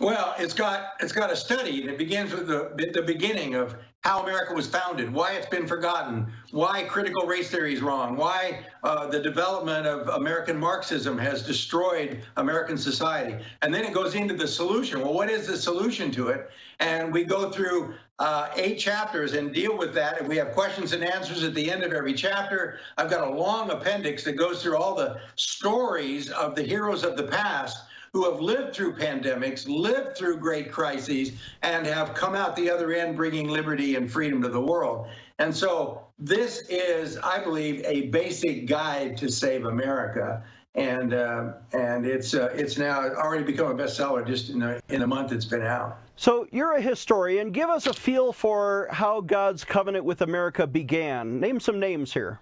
Well, 0.00 0.34
it's 0.38 0.52
got 0.52 0.96
it's 1.00 1.12
got 1.12 1.32
a 1.32 1.36
study 1.36 1.86
that 1.86 1.96
begins 1.96 2.34
with 2.34 2.46
the 2.46 2.90
the 2.92 3.00
beginning 3.00 3.54
of 3.54 3.76
how 4.04 4.22
America 4.22 4.52
was 4.52 4.66
founded, 4.66 5.10
why 5.10 5.32
it's 5.32 5.46
been 5.46 5.66
forgotten, 5.66 6.30
why 6.50 6.82
critical 6.82 7.26
race 7.26 7.50
theory 7.50 7.72
is 7.72 7.80
wrong, 7.80 8.16
why 8.16 8.60
uh, 8.82 9.06
the 9.06 9.18
development 9.18 9.86
of 9.86 10.06
American 10.08 10.58
Marxism 10.58 11.16
has 11.16 11.42
destroyed 11.42 12.22
American 12.36 12.76
society, 12.76 13.42
and 13.62 13.72
then 13.72 13.82
it 13.82 13.94
goes 13.94 14.14
into 14.14 14.34
the 14.34 14.46
solution. 14.46 15.00
Well, 15.00 15.14
what 15.14 15.30
is 15.30 15.46
the 15.46 15.56
solution 15.56 16.10
to 16.12 16.28
it? 16.28 16.50
And 16.80 17.14
we 17.14 17.24
go 17.24 17.50
through 17.50 17.94
uh, 18.18 18.48
eight 18.56 18.78
chapters 18.78 19.32
and 19.32 19.54
deal 19.54 19.76
with 19.76 19.94
that. 19.94 20.20
And 20.20 20.28
we 20.28 20.36
have 20.36 20.52
questions 20.52 20.92
and 20.92 21.02
answers 21.02 21.42
at 21.42 21.54
the 21.54 21.70
end 21.70 21.82
of 21.82 21.92
every 21.92 22.14
chapter. 22.14 22.78
I've 22.98 23.10
got 23.10 23.26
a 23.26 23.30
long 23.30 23.70
appendix 23.70 24.22
that 24.24 24.34
goes 24.34 24.62
through 24.62 24.76
all 24.76 24.94
the 24.94 25.18
stories 25.36 26.30
of 26.30 26.54
the 26.54 26.62
heroes 26.62 27.04
of 27.04 27.16
the 27.16 27.24
past 27.24 27.86
who 28.14 28.30
have 28.30 28.40
lived 28.40 28.74
through 28.74 28.94
pandemics, 28.94 29.68
lived 29.68 30.16
through 30.16 30.36
great 30.36 30.70
crises, 30.70 31.32
and 31.62 31.84
have 31.84 32.14
come 32.14 32.36
out 32.36 32.54
the 32.54 32.70
other 32.70 32.92
end 32.92 33.16
bringing 33.16 33.48
liberty 33.48 33.96
and 33.96 34.10
freedom 34.10 34.40
to 34.40 34.48
the 34.48 34.60
world. 34.60 35.08
And 35.40 35.54
so 35.54 36.06
this 36.18 36.62
is, 36.68 37.18
I 37.18 37.42
believe, 37.42 37.82
a 37.84 38.02
basic 38.02 38.66
guide 38.66 39.16
to 39.16 39.28
save 39.28 39.66
America. 39.66 40.44
And 40.76 41.12
uh, 41.12 41.52
and 41.72 42.04
it's 42.04 42.34
uh, 42.34 42.50
it's 42.52 42.78
now 42.78 43.00
already 43.00 43.44
become 43.44 43.68
a 43.68 43.74
bestseller 43.74 44.26
just 44.26 44.50
in 44.50 44.62
a, 44.62 44.80
in 44.88 45.02
a 45.02 45.06
month 45.06 45.30
it's 45.30 45.44
been 45.44 45.62
out. 45.62 45.98
So 46.16 46.48
you're 46.50 46.72
a 46.72 46.80
historian. 46.80 47.52
Give 47.52 47.68
us 47.68 47.86
a 47.86 47.92
feel 47.92 48.32
for 48.32 48.88
how 48.90 49.20
God's 49.20 49.64
covenant 49.64 50.04
with 50.04 50.22
America 50.22 50.66
began. 50.66 51.38
Name 51.38 51.60
some 51.60 51.78
names 51.78 52.12
here. 52.12 52.40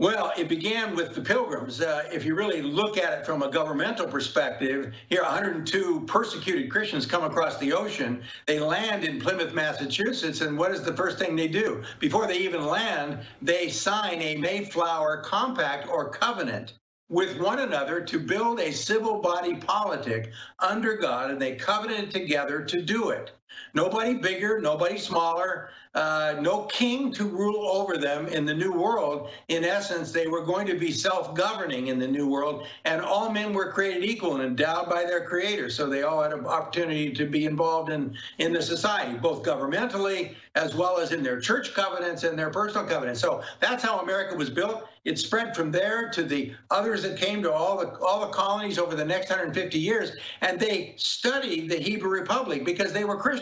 Well, 0.00 0.32
it 0.34 0.48
began 0.48 0.96
with 0.96 1.14
the 1.14 1.20
Pilgrims. 1.20 1.82
Uh, 1.82 2.08
if 2.10 2.24
you 2.24 2.34
really 2.34 2.62
look 2.62 2.96
at 2.96 3.12
it 3.12 3.26
from 3.26 3.42
a 3.42 3.50
governmental 3.50 4.06
perspective, 4.06 4.94
here 5.10 5.22
102 5.22 6.06
persecuted 6.06 6.70
Christians 6.70 7.04
come 7.04 7.22
across 7.22 7.58
the 7.58 7.74
ocean. 7.74 8.22
They 8.46 8.60
land 8.60 9.04
in 9.04 9.20
Plymouth, 9.20 9.52
Massachusetts, 9.52 10.40
and 10.40 10.56
what 10.56 10.72
is 10.72 10.80
the 10.80 10.96
first 10.96 11.18
thing 11.18 11.36
they 11.36 11.48
do? 11.48 11.82
Before 11.98 12.26
they 12.26 12.38
even 12.38 12.64
land, 12.64 13.18
they 13.42 13.68
sign 13.68 14.22
a 14.22 14.38
Mayflower 14.38 15.18
Compact 15.18 15.86
or 15.86 16.08
Covenant 16.08 16.78
with 17.10 17.38
one 17.38 17.58
another 17.58 18.00
to 18.00 18.18
build 18.18 18.58
a 18.58 18.72
civil 18.72 19.20
body 19.20 19.56
politic 19.56 20.30
under 20.60 20.96
God, 20.96 21.30
and 21.30 21.42
they 21.42 21.56
covenanted 21.56 22.10
together 22.10 22.64
to 22.64 22.80
do 22.80 23.10
it. 23.10 23.32
Nobody 23.74 24.14
bigger, 24.14 24.60
nobody 24.60 24.98
smaller, 24.98 25.70
uh, 25.94 26.36
no 26.40 26.62
king 26.64 27.12
to 27.12 27.24
rule 27.24 27.68
over 27.68 27.96
them 27.96 28.26
in 28.26 28.44
the 28.44 28.54
new 28.54 28.72
world. 28.72 29.30
In 29.48 29.64
essence, 29.64 30.12
they 30.12 30.26
were 30.26 30.44
going 30.44 30.66
to 30.66 30.78
be 30.78 30.92
self 30.92 31.34
governing 31.34 31.88
in 31.88 31.98
the 31.98 32.06
new 32.06 32.28
world, 32.28 32.66
and 32.84 33.00
all 33.00 33.30
men 33.30 33.52
were 33.52 33.72
created 33.72 34.04
equal 34.04 34.34
and 34.34 34.44
endowed 34.44 34.88
by 34.88 35.04
their 35.04 35.24
creator. 35.24 35.70
So 35.70 35.88
they 35.88 36.02
all 36.02 36.22
had 36.22 36.32
an 36.32 36.46
opportunity 36.46 37.12
to 37.12 37.26
be 37.26 37.44
involved 37.46 37.90
in, 37.90 38.16
in 38.38 38.52
the 38.52 38.62
society, 38.62 39.18
both 39.18 39.42
governmentally 39.42 40.34
as 40.56 40.74
well 40.74 40.98
as 40.98 41.12
in 41.12 41.22
their 41.22 41.40
church 41.40 41.74
covenants 41.74 42.24
and 42.24 42.38
their 42.38 42.50
personal 42.50 42.86
covenants. 42.86 43.20
So 43.20 43.42
that's 43.60 43.84
how 43.84 44.00
America 44.00 44.34
was 44.34 44.50
built. 44.50 44.88
It 45.04 45.18
spread 45.18 45.56
from 45.56 45.70
there 45.70 46.10
to 46.10 46.22
the 46.22 46.52
others 46.70 47.02
that 47.04 47.16
came 47.16 47.42
to 47.42 47.52
all 47.52 47.78
the 47.78 47.98
all 48.00 48.20
the 48.20 48.32
colonies 48.32 48.78
over 48.78 48.94
the 48.94 49.04
next 49.04 49.30
150 49.30 49.78
years, 49.78 50.12
and 50.42 50.60
they 50.60 50.94
studied 50.98 51.70
the 51.70 51.78
Hebrew 51.78 52.10
Republic 52.10 52.64
because 52.64 52.92
they 52.92 53.04
were 53.04 53.16
Christians. 53.16 53.39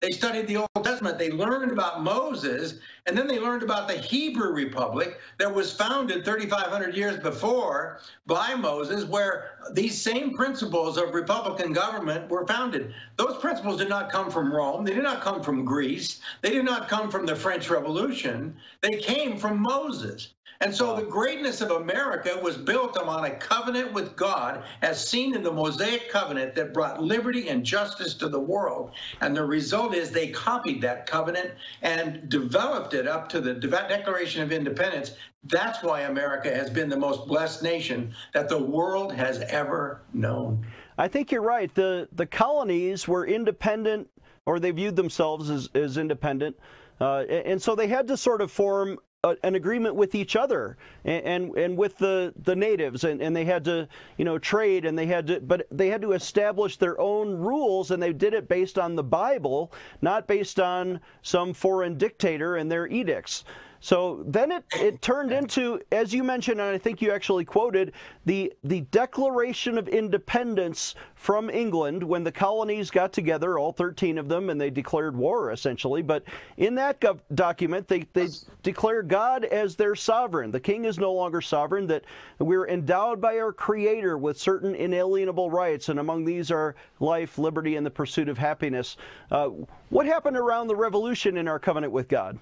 They 0.00 0.10
studied 0.10 0.46
the 0.46 0.58
Old 0.58 0.84
Testament. 0.84 1.18
They 1.18 1.30
learned 1.30 1.72
about 1.72 2.02
Moses, 2.02 2.74
and 3.06 3.16
then 3.16 3.26
they 3.26 3.38
learned 3.38 3.62
about 3.62 3.88
the 3.88 3.94
Hebrew 3.94 4.52
Republic 4.52 5.18
that 5.38 5.52
was 5.52 5.72
founded 5.72 6.24
3,500 6.24 6.94
years 6.94 7.18
before 7.18 8.00
by 8.26 8.54
Moses, 8.54 9.04
where 9.06 9.58
these 9.72 9.98
same 10.00 10.34
principles 10.34 10.98
of 10.98 11.14
republican 11.14 11.72
government 11.72 12.30
were 12.30 12.46
founded. 12.46 12.92
Those 13.16 13.38
principles 13.38 13.78
did 13.78 13.88
not 13.88 14.12
come 14.12 14.30
from 14.30 14.52
Rome. 14.52 14.84
They 14.84 14.94
did 14.94 15.02
not 15.02 15.22
come 15.22 15.42
from 15.42 15.64
Greece. 15.64 16.20
They 16.42 16.50
did 16.50 16.66
not 16.66 16.88
come 16.88 17.10
from 17.10 17.24
the 17.24 17.34
French 17.34 17.70
Revolution. 17.70 18.54
They 18.82 18.98
came 18.98 19.38
from 19.38 19.62
Moses. 19.62 20.34
And 20.60 20.74
so 20.74 20.96
the 20.96 21.06
greatness 21.06 21.60
of 21.60 21.70
America 21.70 22.38
was 22.42 22.56
built 22.56 22.96
upon 22.96 23.24
a 23.24 23.30
covenant 23.30 23.92
with 23.92 24.16
God, 24.16 24.64
as 24.82 25.06
seen 25.08 25.34
in 25.34 25.42
the 25.42 25.52
Mosaic 25.52 26.10
covenant 26.10 26.54
that 26.56 26.74
brought 26.74 27.00
liberty 27.00 27.48
and 27.48 27.64
justice 27.64 28.14
to 28.14 28.28
the 28.28 28.40
world. 28.40 28.90
And 29.20 29.36
the 29.36 29.44
result 29.44 29.94
is 29.94 30.10
they 30.10 30.28
copied 30.28 30.80
that 30.82 31.06
covenant 31.06 31.52
and 31.82 32.28
developed 32.28 32.94
it 32.94 33.06
up 33.06 33.28
to 33.28 33.40
the 33.40 33.54
Declaration 33.54 34.42
of 34.42 34.50
Independence. 34.50 35.12
That's 35.44 35.82
why 35.82 36.02
America 36.02 36.52
has 36.52 36.70
been 36.70 36.88
the 36.88 36.96
most 36.96 37.28
blessed 37.28 37.62
nation 37.62 38.12
that 38.34 38.48
the 38.48 38.62
world 38.62 39.14
has 39.14 39.40
ever 39.48 40.02
known. 40.12 40.66
I 40.98 41.06
think 41.06 41.30
you're 41.30 41.42
right. 41.42 41.72
The 41.72 42.08
the 42.12 42.26
colonies 42.26 43.06
were 43.06 43.24
independent, 43.24 44.08
or 44.46 44.58
they 44.58 44.72
viewed 44.72 44.96
themselves 44.96 45.48
as, 45.48 45.68
as 45.74 45.96
independent. 45.96 46.56
Uh, 47.00 47.20
and 47.20 47.62
so 47.62 47.76
they 47.76 47.86
had 47.86 48.08
to 48.08 48.16
sort 48.16 48.40
of 48.40 48.50
form 48.50 48.98
a, 49.24 49.36
an 49.42 49.56
agreement 49.56 49.96
with 49.96 50.14
each 50.14 50.36
other 50.36 50.76
and, 51.04 51.24
and, 51.24 51.56
and 51.56 51.76
with 51.76 51.98
the, 51.98 52.32
the 52.44 52.54
natives 52.54 53.02
and, 53.02 53.20
and 53.20 53.34
they 53.34 53.44
had 53.44 53.64
to 53.64 53.88
you 54.16 54.24
know 54.24 54.38
trade 54.38 54.84
and 54.84 54.96
they 54.96 55.06
had 55.06 55.26
to 55.26 55.40
but 55.40 55.66
they 55.72 55.88
had 55.88 56.00
to 56.02 56.12
establish 56.12 56.76
their 56.76 57.00
own 57.00 57.36
rules 57.36 57.90
and 57.90 58.00
they 58.00 58.12
did 58.12 58.32
it 58.32 58.48
based 58.48 58.78
on 58.78 58.94
the 58.94 59.02
Bible 59.02 59.72
not 60.00 60.28
based 60.28 60.60
on 60.60 61.00
some 61.22 61.52
foreign 61.52 61.98
dictator 61.98 62.54
and 62.54 62.70
their 62.70 62.86
edicts 62.86 63.42
so 63.80 64.24
then 64.26 64.50
it, 64.50 64.64
it 64.74 65.02
turned 65.02 65.32
into, 65.32 65.80
as 65.92 66.12
you 66.12 66.24
mentioned, 66.24 66.60
and 66.60 66.70
I 66.70 66.78
think 66.78 67.00
you 67.00 67.12
actually 67.12 67.44
quoted, 67.44 67.92
the, 68.24 68.52
the 68.64 68.80
Declaration 68.90 69.78
of 69.78 69.88
Independence 69.88 70.94
from 71.14 71.48
England 71.48 72.02
when 72.02 72.24
the 72.24 72.32
colonies 72.32 72.90
got 72.90 73.12
together, 73.12 73.58
all 73.58 73.72
13 73.72 74.18
of 74.18 74.28
them, 74.28 74.50
and 74.50 74.60
they 74.60 74.70
declared 74.70 75.16
war 75.16 75.52
essentially. 75.52 76.02
But 76.02 76.24
in 76.56 76.74
that 76.76 77.00
gov- 77.00 77.20
document, 77.34 77.86
they, 77.88 78.06
they 78.12 78.28
declare 78.62 79.02
God 79.02 79.44
as 79.44 79.76
their 79.76 79.94
sovereign. 79.94 80.50
The 80.50 80.60
king 80.60 80.84
is 80.84 80.98
no 80.98 81.12
longer 81.12 81.40
sovereign, 81.40 81.86
that 81.86 82.04
we're 82.38 82.68
endowed 82.68 83.20
by 83.20 83.38
our 83.38 83.52
Creator 83.52 84.18
with 84.18 84.38
certain 84.38 84.74
inalienable 84.74 85.50
rights, 85.50 85.88
and 85.88 86.00
among 86.00 86.24
these 86.24 86.50
are 86.50 86.74
life, 87.00 87.38
liberty, 87.38 87.76
and 87.76 87.86
the 87.86 87.90
pursuit 87.90 88.28
of 88.28 88.38
happiness. 88.38 88.96
Uh, 89.30 89.50
what 89.90 90.06
happened 90.06 90.36
around 90.36 90.66
the 90.66 90.76
revolution 90.76 91.36
in 91.36 91.48
our 91.48 91.58
covenant 91.58 91.92
with 91.92 92.08
God? 92.08 92.38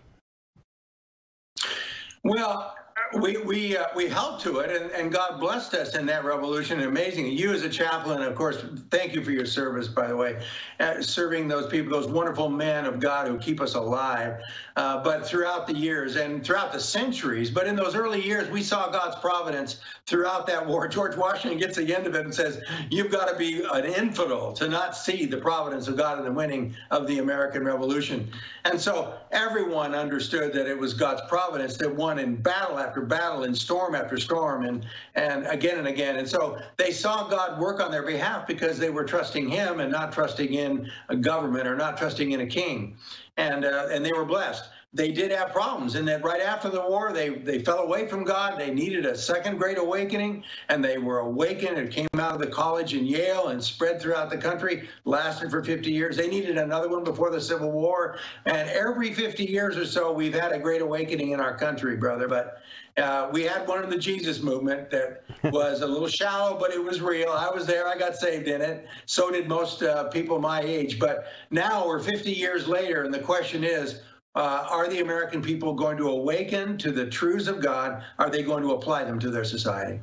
Well, 2.28 2.74
we 3.14 3.36
we 3.38 3.76
uh, 3.76 3.86
we 3.94 4.08
held 4.08 4.40
to 4.40 4.58
it, 4.58 4.70
and, 4.70 4.90
and 4.92 5.12
God 5.12 5.40
blessed 5.40 5.74
us 5.74 5.94
in 5.94 6.06
that 6.06 6.24
revolution. 6.24 6.80
Amazing. 6.80 7.26
You 7.32 7.52
as 7.52 7.62
a 7.62 7.68
chaplain, 7.68 8.22
of 8.22 8.34
course, 8.34 8.64
thank 8.90 9.14
you 9.14 9.24
for 9.24 9.30
your 9.30 9.46
service, 9.46 9.88
by 9.88 10.08
the 10.08 10.16
way, 10.16 10.42
uh, 10.80 11.00
serving 11.00 11.48
those 11.48 11.68
people, 11.68 11.92
those 11.92 12.10
wonderful 12.10 12.48
men 12.48 12.84
of 12.84 13.00
God 13.00 13.28
who 13.28 13.38
keep 13.38 13.60
us 13.60 13.74
alive. 13.74 14.40
Uh, 14.76 15.02
but 15.02 15.26
throughout 15.26 15.66
the 15.66 15.74
years 15.74 16.16
and 16.16 16.44
throughout 16.44 16.70
the 16.72 16.80
centuries, 16.80 17.50
but 17.50 17.66
in 17.66 17.74
those 17.74 17.94
early 17.94 18.22
years, 18.22 18.50
we 18.50 18.62
saw 18.62 18.90
God's 18.90 19.16
providence 19.20 19.80
throughout 20.04 20.46
that 20.46 20.64
war. 20.66 20.86
George 20.86 21.16
Washington 21.16 21.58
gets 21.58 21.76
the 21.76 21.96
end 21.96 22.06
of 22.06 22.14
it 22.14 22.24
and 22.24 22.34
says, 22.34 22.62
"You've 22.90 23.10
got 23.10 23.28
to 23.28 23.36
be 23.36 23.62
an 23.72 23.84
infidel 23.84 24.52
to 24.54 24.68
not 24.68 24.96
see 24.96 25.26
the 25.26 25.38
providence 25.38 25.88
of 25.88 25.96
God 25.96 26.18
in 26.18 26.24
the 26.24 26.32
winning 26.32 26.74
of 26.90 27.06
the 27.06 27.18
American 27.18 27.64
Revolution." 27.64 28.30
And 28.64 28.80
so 28.80 29.14
everyone 29.32 29.94
understood 29.94 30.52
that 30.52 30.66
it 30.66 30.78
was 30.78 30.92
God's 30.92 31.22
providence 31.28 31.76
that 31.78 31.94
won 31.94 32.18
in 32.18 32.36
battle 32.36 32.78
after 32.78 32.95
battle, 33.02 33.44
and 33.44 33.56
storm 33.56 33.94
after 33.94 34.18
storm, 34.18 34.64
and 34.64 34.86
and 35.14 35.46
again 35.46 35.78
and 35.78 35.88
again. 35.88 36.16
And 36.16 36.28
so 36.28 36.58
they 36.76 36.90
saw 36.90 37.28
God 37.28 37.60
work 37.60 37.80
on 37.80 37.90
their 37.90 38.04
behalf 38.04 38.46
because 38.46 38.78
they 38.78 38.90
were 38.90 39.04
trusting 39.04 39.48
Him 39.48 39.80
and 39.80 39.90
not 39.90 40.12
trusting 40.12 40.52
in 40.52 40.90
a 41.08 41.16
government 41.16 41.66
or 41.66 41.76
not 41.76 41.96
trusting 41.96 42.32
in 42.32 42.40
a 42.40 42.46
king 42.46 42.96
and 43.36 43.64
uh, 43.64 43.88
and 43.90 44.04
they 44.04 44.12
were 44.12 44.24
blessed. 44.24 44.64
They 44.96 45.12
did 45.12 45.30
have 45.30 45.52
problems 45.52 45.94
and 45.94 46.08
that 46.08 46.24
right 46.24 46.40
after 46.40 46.70
the 46.70 46.80
war 46.80 47.12
they 47.12 47.28
they 47.28 47.58
fell 47.58 47.80
away 47.80 48.06
from 48.06 48.24
god 48.24 48.58
they 48.58 48.72
needed 48.72 49.04
a 49.04 49.16
second 49.16 49.58
great 49.58 49.76
awakening 49.76 50.42
and 50.70 50.82
they 50.82 50.96
were 50.96 51.18
awakened 51.18 51.76
it 51.76 51.90
came 51.90 52.08
out 52.14 52.32
of 52.32 52.40
the 52.40 52.46
college 52.46 52.94
in 52.94 53.04
yale 53.04 53.48
and 53.48 53.62
spread 53.62 54.00
throughout 54.00 54.30
the 54.30 54.36
country 54.36 54.88
lasted 55.04 55.50
for 55.50 55.62
50 55.62 55.90
years 55.90 56.16
they 56.16 56.28
needed 56.28 56.56
another 56.56 56.88
one 56.88 57.04
before 57.04 57.30
the 57.30 57.40
civil 57.40 57.70
war 57.70 58.18
and 58.46 58.68
every 58.70 59.12
50 59.12 59.44
years 59.44 59.76
or 59.76 59.84
so 59.84 60.12
we've 60.12 60.34
had 60.34 60.52
a 60.52 60.58
great 60.58 60.80
awakening 60.80 61.32
in 61.32 61.40
our 61.40 61.56
country 61.56 61.96
brother 61.96 62.26
but 62.26 62.62
uh, 62.96 63.28
we 63.30 63.42
had 63.42 63.68
one 63.68 63.84
in 63.84 63.90
the 63.90 63.98
Jesus 63.98 64.40
movement 64.40 64.88
that 64.88 65.22
was 65.52 65.82
a 65.82 65.86
little 65.86 66.08
shallow, 66.08 66.58
but 66.58 66.70
it 66.70 66.82
was 66.82 67.02
real. 67.02 67.28
I 67.28 67.50
was 67.50 67.66
there. 67.66 67.86
I 67.86 67.98
got 67.98 68.16
saved 68.16 68.48
in 68.48 68.62
it. 68.62 68.86
So 69.04 69.30
did 69.30 69.48
most 69.48 69.82
uh, 69.82 70.04
people 70.04 70.38
my 70.38 70.62
age. 70.62 70.98
But 70.98 71.26
now 71.50 71.86
we're 71.86 71.98
50 71.98 72.32
years 72.32 72.66
later, 72.66 73.02
and 73.02 73.12
the 73.12 73.18
question 73.18 73.64
is, 73.64 74.00
uh, 74.36 74.66
are 74.70 74.86
the 74.86 75.00
American 75.00 75.40
people 75.40 75.72
going 75.72 75.96
to 75.96 76.08
awaken 76.10 76.76
to 76.78 76.92
the 76.92 77.06
truths 77.06 77.48
of 77.48 77.60
God? 77.60 78.04
Are 78.18 78.30
they 78.30 78.42
going 78.42 78.62
to 78.62 78.72
apply 78.72 79.04
them 79.04 79.18
to 79.20 79.30
their 79.30 79.44
society? 79.44 79.98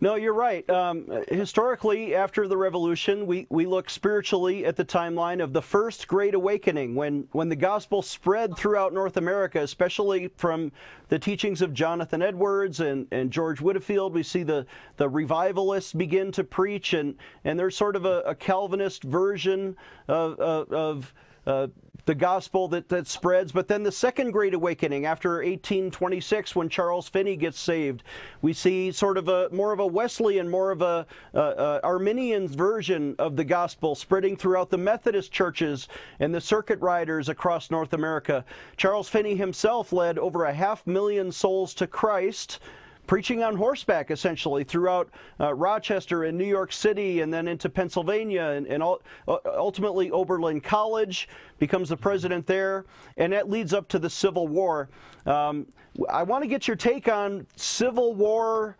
No, 0.00 0.16
you're 0.16 0.34
right. 0.34 0.68
Um, 0.68 1.08
historically, 1.28 2.14
after 2.14 2.46
the 2.46 2.58
revolution, 2.58 3.26
we, 3.26 3.46
we 3.48 3.64
look 3.64 3.88
spiritually 3.88 4.66
at 4.66 4.76
the 4.76 4.84
timeline 4.84 5.42
of 5.42 5.54
the 5.54 5.62
first 5.62 6.06
great 6.08 6.34
awakening 6.34 6.94
when, 6.94 7.26
when 7.32 7.48
the 7.48 7.56
gospel 7.56 8.02
spread 8.02 8.54
throughout 8.54 8.92
North 8.92 9.16
America, 9.16 9.62
especially 9.62 10.28
from 10.36 10.72
the 11.08 11.18
teachings 11.18 11.62
of 11.62 11.72
Jonathan 11.72 12.20
Edwards 12.20 12.80
and, 12.80 13.06
and 13.12 13.30
George 13.30 13.62
Whitefield. 13.62 14.12
We 14.12 14.24
see 14.24 14.42
the, 14.42 14.66
the 14.98 15.08
revivalists 15.08 15.94
begin 15.94 16.32
to 16.32 16.44
preach, 16.44 16.92
and, 16.92 17.14
and 17.44 17.58
there's 17.58 17.76
sort 17.76 17.96
of 17.96 18.04
a, 18.04 18.20
a 18.26 18.34
Calvinist 18.34 19.04
version 19.04 19.74
of, 20.06 20.38
of, 20.38 20.70
of 20.70 21.14
uh, 21.46 21.68
the 22.06 22.14
gospel 22.14 22.68
that, 22.68 22.88
that 22.88 23.06
spreads. 23.06 23.52
But 23.52 23.68
then 23.68 23.82
the 23.82 23.92
second 23.92 24.32
great 24.32 24.54
awakening 24.54 25.06
after 25.06 25.36
1826, 25.36 26.54
when 26.54 26.68
Charles 26.68 27.08
Finney 27.08 27.36
gets 27.36 27.58
saved, 27.58 28.02
we 28.42 28.52
see 28.52 28.92
sort 28.92 29.16
of 29.16 29.28
a 29.28 29.48
more 29.50 29.72
of 29.72 29.80
a 29.80 29.86
Wesleyan, 29.86 30.50
more 30.50 30.70
of 30.70 30.82
a, 30.82 31.06
a, 31.32 31.40
a 31.40 31.80
Arminian 31.82 32.48
version 32.48 33.14
of 33.18 33.36
the 33.36 33.44
gospel 33.44 33.94
spreading 33.94 34.36
throughout 34.36 34.70
the 34.70 34.78
Methodist 34.78 35.32
churches 35.32 35.88
and 36.20 36.34
the 36.34 36.40
circuit 36.40 36.80
riders 36.80 37.28
across 37.28 37.70
North 37.70 37.92
America. 37.92 38.44
Charles 38.76 39.08
Finney 39.08 39.36
himself 39.36 39.92
led 39.92 40.18
over 40.18 40.44
a 40.44 40.52
half 40.52 40.86
million 40.86 41.32
souls 41.32 41.72
to 41.74 41.86
Christ 41.86 42.58
preaching 43.06 43.42
on 43.42 43.56
horseback 43.56 44.10
essentially 44.10 44.64
throughout 44.64 45.10
uh, 45.40 45.54
Rochester 45.54 46.24
and 46.24 46.36
New 46.36 46.46
York 46.46 46.72
City 46.72 47.20
and 47.20 47.32
then 47.32 47.48
into 47.48 47.68
Pennsylvania 47.68 48.42
and, 48.42 48.66
and 48.66 48.82
uh, 48.82 48.96
ultimately 49.44 50.10
Oberlin 50.10 50.60
College 50.60 51.28
becomes 51.58 51.88
the 51.88 51.96
president 51.96 52.46
there 52.46 52.86
and 53.16 53.32
that 53.32 53.50
leads 53.50 53.74
up 53.74 53.88
to 53.88 53.98
the 53.98 54.10
Civil 54.10 54.48
War. 54.48 54.88
Um, 55.26 55.66
I 56.10 56.22
want 56.22 56.42
to 56.42 56.48
get 56.48 56.66
your 56.66 56.76
take 56.76 57.08
on 57.08 57.46
Civil 57.56 58.14
War 58.14 58.76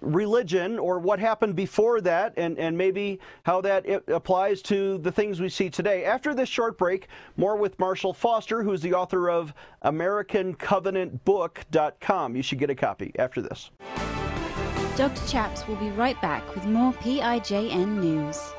religion 0.00 0.78
or 0.78 0.98
what 0.98 1.18
happened 1.18 1.56
before 1.56 2.02
that 2.02 2.34
and, 2.36 2.58
and 2.58 2.76
maybe 2.76 3.18
how 3.44 3.62
that 3.62 3.86
applies 4.08 4.60
to 4.62 4.98
the 4.98 5.10
things 5.10 5.40
we 5.40 5.48
see 5.48 5.70
today. 5.70 6.04
After 6.04 6.34
this 6.34 6.48
short 6.48 6.76
break, 6.76 7.08
more 7.36 7.56
with 7.56 7.78
Marshall 7.78 8.12
Foster, 8.12 8.62
who's 8.62 8.82
the 8.82 8.92
author 8.94 9.30
of 9.30 9.54
AmericanCovenantBook.com. 9.84 12.36
You 12.36 12.42
should 12.42 12.58
get 12.58 12.70
a 12.70 12.74
copy 12.74 13.12
after 13.18 13.40
this. 13.40 13.70
Dr. 14.96 15.26
Chaps 15.26 15.66
will 15.66 15.76
be 15.76 15.88
right 15.90 16.20
back 16.20 16.54
with 16.54 16.66
more 16.66 16.92
PIJN 16.94 18.00
news. 18.00 18.52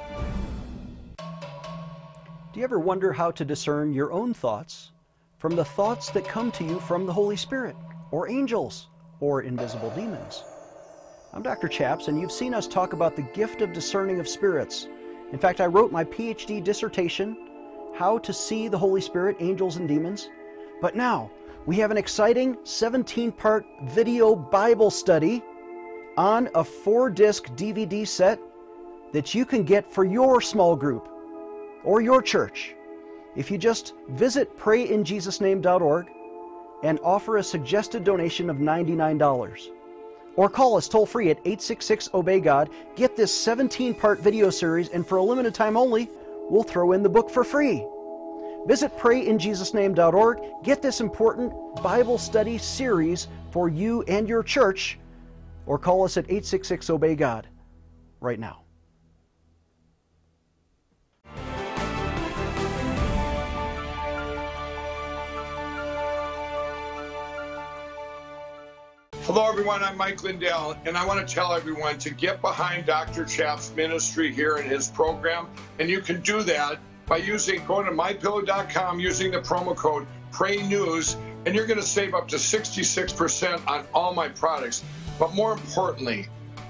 Do 1.17 2.59
you 2.59 2.63
ever 2.63 2.79
wonder 2.79 3.11
how 3.13 3.29
to 3.31 3.45
discern 3.45 3.93
your 3.93 4.11
own 4.11 4.33
thoughts 4.33 4.91
from 5.37 5.55
the 5.55 5.65
thoughts 5.65 6.09
that 6.11 6.25
come 6.25 6.51
to 6.53 6.63
you 6.63 6.79
from 6.79 7.05
the 7.05 7.13
Holy 7.13 7.35
Spirit, 7.35 7.75
or 8.11 8.29
angels, 8.29 8.87
or 9.19 9.41
invisible 9.41 9.89
demons? 9.91 10.43
I'm 11.35 11.41
Dr. 11.41 11.67
Chaps, 11.67 12.09
and 12.09 12.21
you've 12.21 12.31
seen 12.31 12.53
us 12.53 12.67
talk 12.67 12.93
about 12.93 13.15
the 13.15 13.23
gift 13.23 13.63
of 13.63 13.73
discerning 13.73 14.19
of 14.19 14.27
spirits. 14.27 14.87
In 15.31 15.39
fact, 15.39 15.61
I 15.61 15.65
wrote 15.65 15.91
my 15.91 16.03
PhD 16.03 16.63
dissertation, 16.63 17.35
How 17.95 18.19
to 18.19 18.31
See 18.31 18.67
the 18.67 18.77
Holy 18.77 19.01
Spirit, 19.01 19.37
Angels 19.39 19.77
and 19.77 19.87
Demons. 19.87 20.29
But 20.79 20.95
now, 20.95 21.31
we 21.65 21.77
have 21.77 21.89
an 21.89 21.97
exciting 21.97 22.55
17 22.63 23.31
part 23.31 23.65
video 23.81 24.35
Bible 24.35 24.91
study 24.91 25.41
on 26.17 26.49
a 26.53 26.63
four 26.63 27.09
disc 27.09 27.47
DVD 27.55 28.07
set 28.07 28.39
that 29.11 29.33
you 29.33 29.43
can 29.43 29.63
get 29.63 29.91
for 29.91 30.05
your 30.05 30.39
small 30.39 30.75
group 30.75 31.09
or 31.83 31.99
your 31.99 32.21
church. 32.21 32.75
If 33.35 33.49
you 33.49 33.57
just 33.57 33.95
visit 34.09 34.55
prayinjesusname.org 34.59 36.11
and 36.83 36.99
offer 37.03 37.37
a 37.37 37.43
suggested 37.43 38.03
donation 38.03 38.51
of 38.51 38.57
$99. 38.57 39.72
Or 40.35 40.49
call 40.49 40.77
us 40.77 40.87
toll 40.87 41.05
free 41.05 41.29
at 41.29 41.37
866 41.39 42.09
Obey 42.13 42.39
God. 42.39 42.69
Get 42.95 43.15
this 43.15 43.33
17 43.33 43.93
part 43.93 44.19
video 44.19 44.49
series, 44.49 44.89
and 44.89 45.05
for 45.05 45.17
a 45.17 45.23
limited 45.23 45.53
time 45.53 45.77
only, 45.77 46.09
we'll 46.49 46.63
throw 46.63 46.93
in 46.93 47.03
the 47.03 47.09
book 47.09 47.29
for 47.29 47.43
free. 47.43 47.85
Visit 48.65 48.97
prayinjesusname.org. 48.97 50.41
Get 50.63 50.81
this 50.81 51.01
important 51.01 51.53
Bible 51.83 52.17
study 52.17 52.57
series 52.57 53.27
for 53.51 53.69
you 53.69 54.03
and 54.03 54.27
your 54.27 54.41
church, 54.41 54.97
or 55.65 55.77
call 55.77 56.03
us 56.03 56.17
at 56.17 56.25
866 56.25 56.89
Obey 56.89 57.15
God 57.15 57.47
right 58.19 58.39
now. 58.39 58.62
Hello, 69.25 69.47
everyone. 69.47 69.81
I'm 69.81 69.95
Mike 69.95 70.21
Lindell, 70.21 70.75
and 70.85 70.97
I 70.97 71.05
want 71.05 71.25
to 71.25 71.33
tell 71.33 71.53
everyone 71.53 71.97
to 71.99 72.09
get 72.09 72.41
behind 72.41 72.85
Dr. 72.85 73.23
Chaff's 73.23 73.73
ministry 73.73 74.33
here 74.33 74.57
in 74.57 74.67
his 74.69 74.89
program. 74.89 75.47
And 75.79 75.89
you 75.89 76.01
can 76.01 76.19
do 76.19 76.43
that 76.43 76.77
by 77.05 77.17
using 77.17 77.65
going 77.65 77.85
to 77.85 77.93
mypillow.com 77.93 78.99
using 78.99 79.31
the 79.31 79.39
promo 79.39 79.77
code 79.77 80.07
Pray 80.33 80.61
News, 80.61 81.15
and 81.45 81.55
you're 81.55 81.65
going 81.65 81.79
to 81.79 81.85
save 81.85 82.13
up 82.13 82.27
to 82.27 82.35
66% 82.35 83.65
on 83.65 83.85
all 83.93 84.13
my 84.13 84.27
products. 84.27 84.83
But 85.17 85.33
more 85.33 85.53
importantly, 85.53 86.27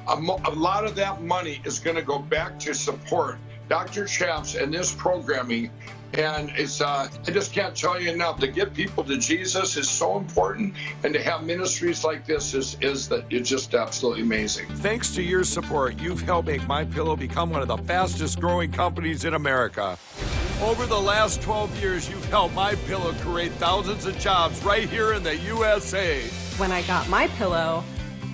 a, 0.07 0.15
mo- 0.15 0.39
a 0.45 0.51
lot 0.51 0.85
of 0.85 0.93
that 0.97 1.23
money 1.23 1.59
is 1.65 1.79
going 1.79 1.95
to 1.95 2.03
go 2.03 2.19
back 2.19 2.59
to 2.59 2.75
support 2.75 3.39
Dr. 3.69 4.05
Chaps 4.05 4.55
and 4.55 4.73
this 4.73 4.93
programming 4.93 5.69
and 6.13 6.51
it's 6.55 6.81
uh, 6.81 7.07
I 7.27 7.31
just 7.31 7.53
can't 7.53 7.75
tell 7.75 7.99
you 7.99 8.11
enough. 8.11 8.39
To 8.39 8.47
get 8.47 8.73
people 8.73 9.03
to 9.05 9.17
Jesus 9.17 9.77
is 9.77 9.89
so 9.89 10.17
important, 10.17 10.73
and 11.03 11.13
to 11.13 11.21
have 11.21 11.43
ministries 11.43 12.03
like 12.03 12.25
this 12.25 12.53
is 12.53 12.77
is 12.81 13.09
that 13.09 13.25
it's 13.29 13.49
just 13.49 13.73
absolutely 13.73 14.21
amazing. 14.21 14.67
Thanks 14.75 15.13
to 15.15 15.23
your 15.23 15.43
support, 15.43 15.99
you've 15.99 16.21
helped 16.21 16.47
make 16.47 16.67
My 16.67 16.85
Pillow 16.85 17.15
become 17.15 17.49
one 17.49 17.61
of 17.61 17.67
the 17.67 17.77
fastest 17.77 18.39
growing 18.39 18.71
companies 18.71 19.25
in 19.25 19.33
America. 19.33 19.97
Over 20.61 20.85
the 20.85 20.99
last 20.99 21.41
12 21.41 21.81
years, 21.81 22.09
you've 22.09 22.25
helped 22.25 22.53
My 22.53 22.75
Pillow 22.75 23.13
create 23.13 23.51
thousands 23.53 24.05
of 24.05 24.17
jobs 24.19 24.63
right 24.63 24.87
here 24.87 25.13
in 25.13 25.23
the 25.23 25.35
USA. 25.37 26.21
When 26.57 26.71
I 26.71 26.83
got 26.83 27.09
My 27.09 27.27
Pillow, 27.39 27.83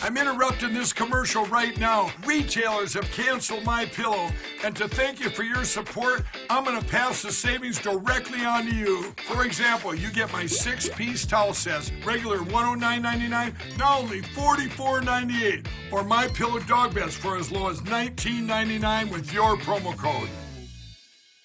I'm 0.00 0.16
interrupting 0.16 0.72
this 0.74 0.92
commercial 0.92 1.44
right 1.46 1.76
now. 1.76 2.12
Retailers 2.24 2.94
have 2.94 3.10
canceled 3.10 3.64
my 3.64 3.84
pillow, 3.86 4.30
and 4.64 4.76
to 4.76 4.86
thank 4.86 5.18
you 5.18 5.28
for 5.28 5.42
your 5.42 5.64
support, 5.64 6.24
I'm 6.48 6.64
going 6.64 6.80
to 6.80 6.86
pass 6.86 7.20
the 7.22 7.32
savings 7.32 7.80
directly 7.80 8.44
on 8.44 8.66
to 8.66 8.74
you. 8.74 9.12
For 9.26 9.44
example, 9.44 9.96
you 9.96 10.12
get 10.12 10.32
my 10.32 10.46
six-piece 10.46 11.26
towel 11.26 11.52
sets, 11.52 11.90
regular 12.04 12.38
$109.99, 12.38 13.78
now 13.78 13.98
only 13.98 14.20
$44.98, 14.20 15.66
or 15.90 16.04
my 16.04 16.28
pillow 16.28 16.60
dog 16.60 16.94
beds 16.94 17.16
for 17.16 17.36
as 17.36 17.50
low 17.50 17.68
as 17.68 17.80
$19.99 17.80 19.10
with 19.10 19.32
your 19.32 19.56
promo 19.56 19.96
code. 19.96 20.28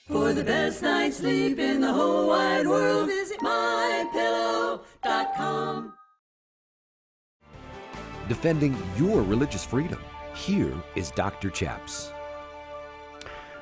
For 0.08 0.32
the 0.34 0.44
best 0.44 0.84
night's 0.84 1.18
sleep 1.18 1.58
in 1.58 1.82
the 1.82 1.92
whole 1.92 2.28
wide 2.28 2.68
world, 2.68 3.08
visit 3.08 3.40
mypillow.com. 3.40 4.84
Defending 8.34 8.76
your 8.98 9.22
religious 9.22 9.64
freedom. 9.64 10.00
Here 10.34 10.74
is 10.96 11.12
Dr. 11.12 11.52
Chaps. 11.52 12.12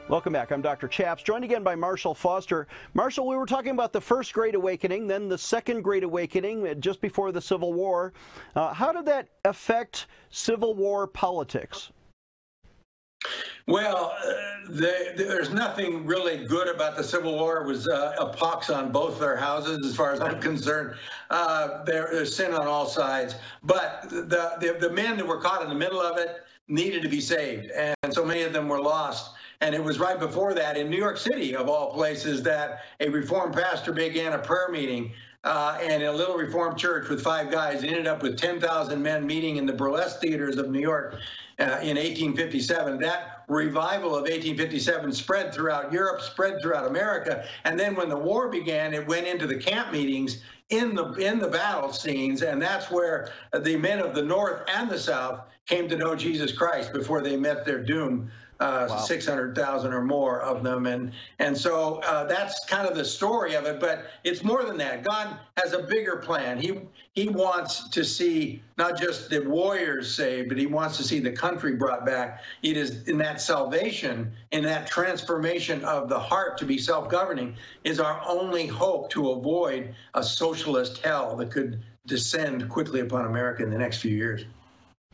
Welcome 0.07 0.31
back. 0.31 0.49
I'm 0.49 0.61
Dr. 0.61 0.87
Chaps, 0.87 1.23
joined 1.23 1.43
again 1.43 1.61
by 1.61 1.75
Marshall 1.75 2.15
Foster. 2.15 2.69
Marshall, 2.93 3.27
we 3.27 3.35
were 3.35 3.45
talking 3.45 3.71
about 3.71 3.91
the 3.91 3.99
first 3.99 4.31
Great 4.31 4.55
Awakening, 4.55 5.07
then 5.07 5.27
the 5.27 5.37
second 5.37 5.81
Great 5.81 6.05
Awakening, 6.05 6.65
uh, 6.65 6.73
just 6.75 7.01
before 7.01 7.33
the 7.33 7.41
Civil 7.41 7.73
War. 7.73 8.13
Uh, 8.55 8.73
how 8.73 8.93
did 8.93 9.05
that 9.07 9.27
affect 9.43 10.07
Civil 10.29 10.73
War 10.73 11.05
politics? 11.05 11.91
Well, 13.67 14.15
uh, 14.19 14.33
the, 14.69 15.13
there's 15.15 15.51
nothing 15.51 16.05
really 16.05 16.45
good 16.45 16.67
about 16.67 16.97
the 16.97 17.03
Civil 17.03 17.33
War. 17.33 17.61
It 17.61 17.67
was 17.67 17.87
uh, 17.87 18.15
a 18.19 18.27
pox 18.27 18.69
on 18.69 18.91
both 18.91 19.19
their 19.19 19.37
houses, 19.37 19.85
as 19.85 19.95
far 19.95 20.11
as 20.11 20.19
I'm 20.19 20.41
concerned. 20.49 20.97
Uh, 21.29 21.83
there, 21.85 22.09
there's 22.11 22.35
sin 22.35 22.53
on 22.53 22.67
all 22.67 22.85
sides. 22.85 23.35
But 23.63 24.09
the, 24.09 24.57
the, 24.59 24.77
the 24.79 24.89
men 24.89 25.17
that 25.17 25.27
were 25.27 25.39
caught 25.39 25.61
in 25.61 25.69
the 25.69 25.75
middle 25.75 26.01
of 26.01 26.17
it 26.17 26.43
needed 26.67 27.01
to 27.03 27.09
be 27.09 27.21
saved, 27.21 27.69
and 27.71 28.13
so 28.13 28.25
many 28.25 28.41
of 28.43 28.53
them 28.53 28.67
were 28.67 28.81
lost. 28.81 29.35
And 29.61 29.75
it 29.75 29.83
was 29.83 29.99
right 29.99 30.19
before 30.19 30.53
that 30.55 30.75
in 30.75 30.89
New 30.89 30.97
York 30.97 31.17
City, 31.17 31.55
of 31.55 31.69
all 31.69 31.93
places, 31.93 32.41
that 32.43 32.79
a 32.99 33.09
Reformed 33.09 33.53
pastor 33.53 33.91
began 33.91 34.33
a 34.33 34.39
prayer 34.39 34.69
meeting 34.69 35.13
uh, 35.43 35.77
and 35.81 36.03
a 36.03 36.11
little 36.11 36.35
Reformed 36.35 36.77
church 36.77 37.09
with 37.09 37.21
five 37.21 37.51
guys 37.51 37.83
ended 37.83 38.07
up 38.07 38.21
with 38.21 38.37
10,000 38.37 39.01
men 39.01 39.25
meeting 39.25 39.57
in 39.57 39.65
the 39.65 39.73
burlesque 39.73 40.19
theaters 40.19 40.57
of 40.57 40.69
New 40.69 40.79
York 40.79 41.15
uh, 41.59 41.79
in 41.81 41.97
1857. 41.97 42.99
That 42.99 43.43
revival 43.47 44.09
of 44.09 44.23
1857 44.23 45.11
spread 45.13 45.53
throughout 45.53 45.91
Europe, 45.91 46.21
spread 46.21 46.61
throughout 46.61 46.87
America, 46.87 47.45
and 47.63 47.79
then 47.79 47.95
when 47.95 48.09
the 48.09 48.17
war 48.17 48.49
began, 48.49 48.93
it 48.93 49.05
went 49.07 49.25
into 49.25 49.47
the 49.47 49.57
camp 49.57 49.91
meetings 49.91 50.43
in 50.69 50.95
the 50.95 51.11
in 51.15 51.39
the 51.39 51.47
battle 51.47 51.91
scenes, 51.91 52.43
and 52.43 52.61
that's 52.61 52.89
where 52.89 53.29
the 53.61 53.75
men 53.77 53.99
of 53.99 54.15
the 54.15 54.21
North 54.21 54.61
and 54.69 54.89
the 54.89 54.97
South 54.97 55.41
came 55.65 55.89
to 55.89 55.97
know 55.97 56.15
Jesus 56.15 56.51
Christ 56.53 56.93
before 56.93 57.21
they 57.21 57.35
met 57.35 57.65
their 57.65 57.83
doom 57.83 58.31
uh, 58.61 58.85
wow. 58.87 58.97
600,000 58.97 59.91
or 59.91 60.03
more 60.03 60.41
of 60.41 60.63
them. 60.63 60.85
And, 60.85 61.11
and 61.39 61.57
so 61.57 61.95
uh, 62.05 62.25
that's 62.25 62.63
kind 62.65 62.87
of 62.87 62.95
the 62.95 63.03
story 63.03 63.55
of 63.55 63.65
it. 63.65 63.79
But 63.79 64.05
it's 64.23 64.43
more 64.43 64.63
than 64.63 64.77
that. 64.77 65.03
God 65.03 65.35
has 65.57 65.73
a 65.73 65.79
bigger 65.79 66.17
plan. 66.17 66.59
He, 66.59 66.79
he 67.13 67.27
wants 67.27 67.89
to 67.89 68.05
see 68.05 68.61
not 68.77 68.99
just 68.99 69.31
the 69.31 69.39
warriors 69.39 70.13
saved, 70.13 70.49
but 70.49 70.59
he 70.59 70.67
wants 70.67 70.95
to 70.97 71.03
see 71.03 71.19
the 71.19 71.31
country 71.31 71.75
brought 71.75 72.05
back. 72.05 72.43
It 72.61 72.77
is 72.77 73.07
in 73.07 73.17
that 73.17 73.41
salvation, 73.41 74.31
in 74.51 74.63
that 74.63 74.85
transformation 74.85 75.83
of 75.83 76.07
the 76.07 76.19
heart 76.19 76.59
to 76.59 76.65
be 76.65 76.77
self 76.77 77.09
governing, 77.09 77.55
is 77.83 77.99
our 77.99 78.21
only 78.27 78.67
hope 78.67 79.09
to 79.11 79.31
avoid 79.31 79.95
a 80.13 80.23
socialist 80.23 80.99
hell 80.99 81.35
that 81.37 81.49
could 81.49 81.81
descend 82.05 82.69
quickly 82.69 82.99
upon 82.99 83.25
America 83.25 83.63
in 83.63 83.71
the 83.71 83.77
next 83.77 83.97
few 83.97 84.15
years. 84.15 84.45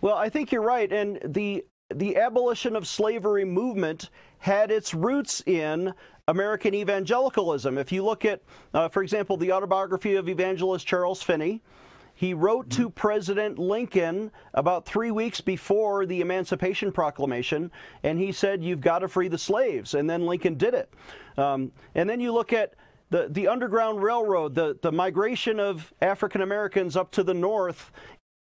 Well, 0.01 0.15
I 0.15 0.27
think 0.29 0.51
you're 0.51 0.61
right. 0.61 0.91
And 0.91 1.19
the 1.23 1.63
the 1.93 2.17
abolition 2.17 2.75
of 2.75 2.87
slavery 2.87 3.45
movement 3.45 4.09
had 4.39 4.71
its 4.71 4.93
roots 4.93 5.41
in 5.45 5.93
American 6.27 6.73
evangelicalism. 6.73 7.77
If 7.77 7.91
you 7.91 8.03
look 8.03 8.25
at, 8.25 8.41
uh, 8.73 8.89
for 8.89 9.01
example, 9.01 9.37
the 9.37 9.51
autobiography 9.53 10.15
of 10.15 10.27
evangelist 10.27 10.85
Charles 10.85 11.23
Finney, 11.23 11.61
he 12.13 12.33
wrote 12.33 12.69
to 12.71 12.89
President 12.89 13.59
Lincoln 13.59 14.31
about 14.53 14.85
three 14.85 15.11
weeks 15.11 15.39
before 15.39 16.05
the 16.05 16.19
Emancipation 16.19 16.91
Proclamation, 16.91 17.71
and 18.03 18.17
he 18.17 18.31
said, 18.31 18.63
You've 18.63 18.81
got 18.81 18.99
to 18.99 19.07
free 19.07 19.27
the 19.27 19.37
slaves. 19.37 19.93
And 19.93 20.09
then 20.09 20.25
Lincoln 20.25 20.55
did 20.55 20.73
it. 20.73 20.91
Um, 21.37 21.71
and 21.93 22.09
then 22.09 22.19
you 22.19 22.33
look 22.33 22.53
at 22.53 22.73
the, 23.11 23.27
the 23.29 23.47
Underground 23.47 24.01
Railroad, 24.01 24.55
the, 24.55 24.77
the 24.81 24.91
migration 24.91 25.59
of 25.59 25.93
African 26.01 26.41
Americans 26.41 26.97
up 26.97 27.11
to 27.11 27.23
the 27.23 27.35
north 27.35 27.91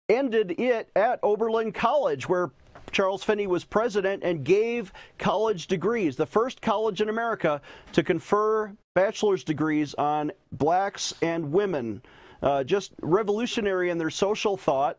ended 0.09 0.59
it 0.59 0.90
at 0.97 1.21
Oberlin 1.23 1.71
College, 1.71 2.29
where 2.29 2.51
Charles 2.92 3.22
Finney 3.22 3.46
was 3.46 3.64
president 3.64 4.22
and 4.22 4.44
gave 4.44 4.92
college 5.18 5.66
degrees, 5.66 6.16
the 6.16 6.26
first 6.26 6.61
college 6.61 7.00
in 7.00 7.09
America 7.09 7.61
to 7.92 8.03
confer 8.03 8.72
bachelor's 8.94 9.44
degrees 9.44 9.94
on 9.94 10.33
blacks 10.53 11.14
and 11.22 11.53
women. 11.53 12.03
Uh, 12.42 12.64
just 12.64 12.92
revolutionary 13.03 13.90
in 13.90 13.98
their 13.98 14.11
social 14.11 14.57
thought. 14.57 14.98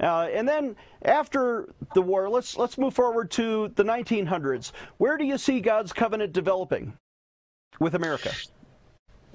Uh, 0.00 0.28
and 0.32 0.46
then 0.48 0.76
after 1.02 1.72
the 1.94 2.02
war, 2.02 2.28
let's 2.28 2.56
let's 2.56 2.76
move 2.76 2.92
forward 2.92 3.30
to 3.30 3.68
the 3.76 3.84
1900s. 3.84 4.72
Where 4.98 5.16
do 5.16 5.24
you 5.24 5.38
see 5.38 5.60
God's 5.60 5.92
covenant 5.92 6.32
developing 6.32 6.94
with 7.80 7.94
America? 7.94 8.32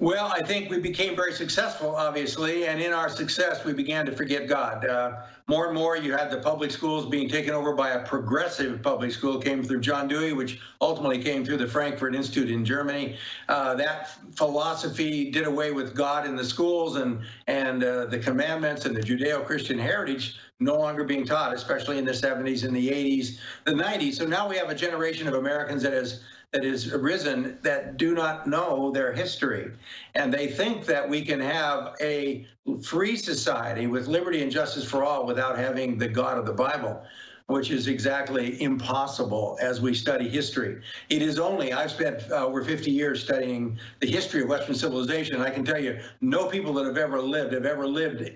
Well, 0.00 0.26
I 0.26 0.42
think 0.42 0.70
we 0.70 0.78
became 0.78 1.16
very 1.16 1.32
successful, 1.32 1.96
obviously, 1.96 2.68
and 2.68 2.80
in 2.80 2.92
our 2.92 3.08
success, 3.08 3.64
we 3.64 3.72
began 3.72 4.06
to 4.06 4.12
forget 4.12 4.46
God. 4.46 4.86
Uh, 4.86 5.22
more 5.48 5.66
and 5.66 5.74
more, 5.74 5.96
you 5.96 6.16
had 6.16 6.30
the 6.30 6.36
public 6.36 6.70
schools 6.70 7.06
being 7.06 7.28
taken 7.28 7.52
over 7.52 7.72
by 7.72 7.90
a 7.90 8.06
progressive 8.06 8.80
public 8.80 9.10
school, 9.10 9.40
came 9.40 9.60
through 9.64 9.80
John 9.80 10.06
Dewey, 10.06 10.32
which 10.32 10.60
ultimately 10.80 11.20
came 11.20 11.44
through 11.44 11.56
the 11.56 11.66
Frankfurt 11.66 12.14
Institute 12.14 12.48
in 12.48 12.64
Germany. 12.64 13.16
Uh, 13.48 13.74
that 13.74 14.10
philosophy 14.36 15.32
did 15.32 15.48
away 15.48 15.72
with 15.72 15.96
God 15.96 16.26
in 16.26 16.36
the 16.36 16.44
schools 16.44 16.94
and 16.94 17.20
and 17.48 17.82
uh, 17.82 18.04
the 18.04 18.20
commandments 18.20 18.84
and 18.84 18.94
the 18.94 19.00
Judeo-Christian 19.00 19.80
heritage 19.80 20.36
no 20.60 20.76
longer 20.76 21.02
being 21.02 21.24
taught, 21.24 21.52
especially 21.52 21.98
in 21.98 22.04
the 22.04 22.12
70s 22.12 22.64
and 22.64 22.74
the 22.74 22.88
80s, 22.88 23.38
the 23.64 23.72
90s. 23.72 24.14
So 24.14 24.26
now 24.26 24.48
we 24.48 24.56
have 24.56 24.70
a 24.70 24.74
generation 24.74 25.26
of 25.26 25.34
Americans 25.34 25.82
that 25.82 25.92
has 25.92 26.20
that 26.52 26.64
has 26.64 26.92
arisen 26.92 27.58
that 27.62 27.96
do 27.98 28.14
not 28.14 28.48
know 28.48 28.90
their 28.90 29.12
history. 29.12 29.70
And 30.14 30.32
they 30.32 30.46
think 30.46 30.86
that 30.86 31.08
we 31.08 31.22
can 31.22 31.40
have 31.40 31.94
a 32.00 32.46
free 32.82 33.16
society 33.16 33.86
with 33.86 34.06
liberty 34.06 34.42
and 34.42 34.50
justice 34.50 34.84
for 34.84 35.04
all 35.04 35.26
without 35.26 35.58
having 35.58 35.98
the 35.98 36.08
God 36.08 36.38
of 36.38 36.46
the 36.46 36.52
Bible 36.52 37.02
which 37.48 37.70
is 37.70 37.88
exactly 37.88 38.62
impossible 38.62 39.56
as 39.62 39.80
we 39.80 39.94
study 39.94 40.28
history. 40.28 40.82
It 41.08 41.22
is 41.22 41.38
only, 41.38 41.72
I've 41.72 41.90
spent 41.90 42.30
uh, 42.30 42.44
over 42.46 42.62
50 42.62 42.90
years 42.90 43.24
studying 43.24 43.78
the 44.00 44.06
history 44.06 44.42
of 44.42 44.50
Western 44.50 44.74
civilization, 44.74 45.34
and 45.34 45.42
I 45.42 45.48
can 45.48 45.64
tell 45.64 45.78
you, 45.82 45.98
no 46.20 46.46
people 46.46 46.74
that 46.74 46.84
have 46.84 46.98
ever 46.98 47.22
lived 47.22 47.54
have 47.54 47.64
ever 47.64 47.88
lived 47.88 48.30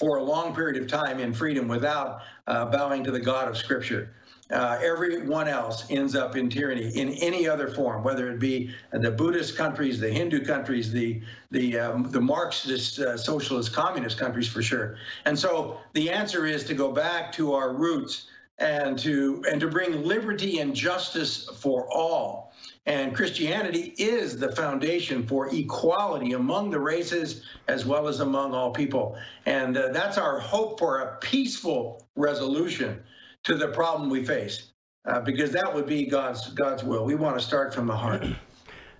for 0.00 0.16
a 0.16 0.22
long 0.22 0.52
period 0.52 0.82
of 0.82 0.88
time 0.88 1.20
in 1.20 1.32
freedom 1.32 1.68
without 1.68 2.22
uh, 2.48 2.66
bowing 2.66 3.04
to 3.04 3.12
the 3.12 3.20
God 3.20 3.46
of 3.46 3.56
Scripture 3.56 4.12
uh, 4.50 4.78
everyone 4.80 5.48
else 5.48 5.86
ends 5.90 6.14
up 6.14 6.36
in 6.36 6.48
tyranny 6.48 6.88
in 6.96 7.10
any 7.14 7.48
other 7.48 7.68
form, 7.68 8.04
whether 8.04 8.30
it 8.30 8.38
be 8.38 8.72
the 8.92 9.10
Buddhist 9.10 9.56
countries, 9.56 9.98
the 9.98 10.08
Hindu 10.10 10.44
countries, 10.44 10.92
the 10.92 11.20
the 11.50 11.78
um, 11.78 12.10
the 12.12 12.20
Marxist, 12.20 13.00
uh, 13.00 13.16
socialist, 13.16 13.72
communist 13.72 14.18
countries 14.18 14.48
for 14.48 14.62
sure. 14.62 14.98
And 15.24 15.36
so 15.36 15.80
the 15.94 16.10
answer 16.10 16.46
is 16.46 16.64
to 16.64 16.74
go 16.74 16.92
back 16.92 17.32
to 17.32 17.54
our 17.54 17.74
roots 17.74 18.26
and 18.58 18.96
to 19.00 19.44
and 19.50 19.60
to 19.60 19.68
bring 19.68 20.04
liberty 20.04 20.60
and 20.60 20.74
justice 20.74 21.48
for 21.60 21.88
all. 21.92 22.52
And 22.86 23.16
Christianity 23.16 23.94
is 23.98 24.38
the 24.38 24.52
foundation 24.52 25.26
for 25.26 25.52
equality 25.52 26.34
among 26.34 26.70
the 26.70 26.78
races 26.78 27.42
as 27.66 27.84
well 27.84 28.06
as 28.06 28.20
among 28.20 28.54
all 28.54 28.70
people. 28.70 29.18
And 29.44 29.76
uh, 29.76 29.88
that's 29.88 30.18
our 30.18 30.38
hope 30.38 30.78
for 30.78 31.00
a 31.00 31.16
peaceful 31.16 32.06
resolution 32.14 33.02
to 33.46 33.54
the 33.56 33.68
problem 33.68 34.10
we 34.10 34.24
face, 34.24 34.72
uh, 35.06 35.20
because 35.20 35.52
that 35.52 35.72
would 35.72 35.86
be 35.86 36.04
God's 36.04 36.48
God's 36.50 36.84
will. 36.84 37.04
We 37.04 37.14
want 37.14 37.38
to 37.38 37.44
start 37.44 37.72
from 37.72 37.86
the 37.86 37.96
heart. 37.96 38.24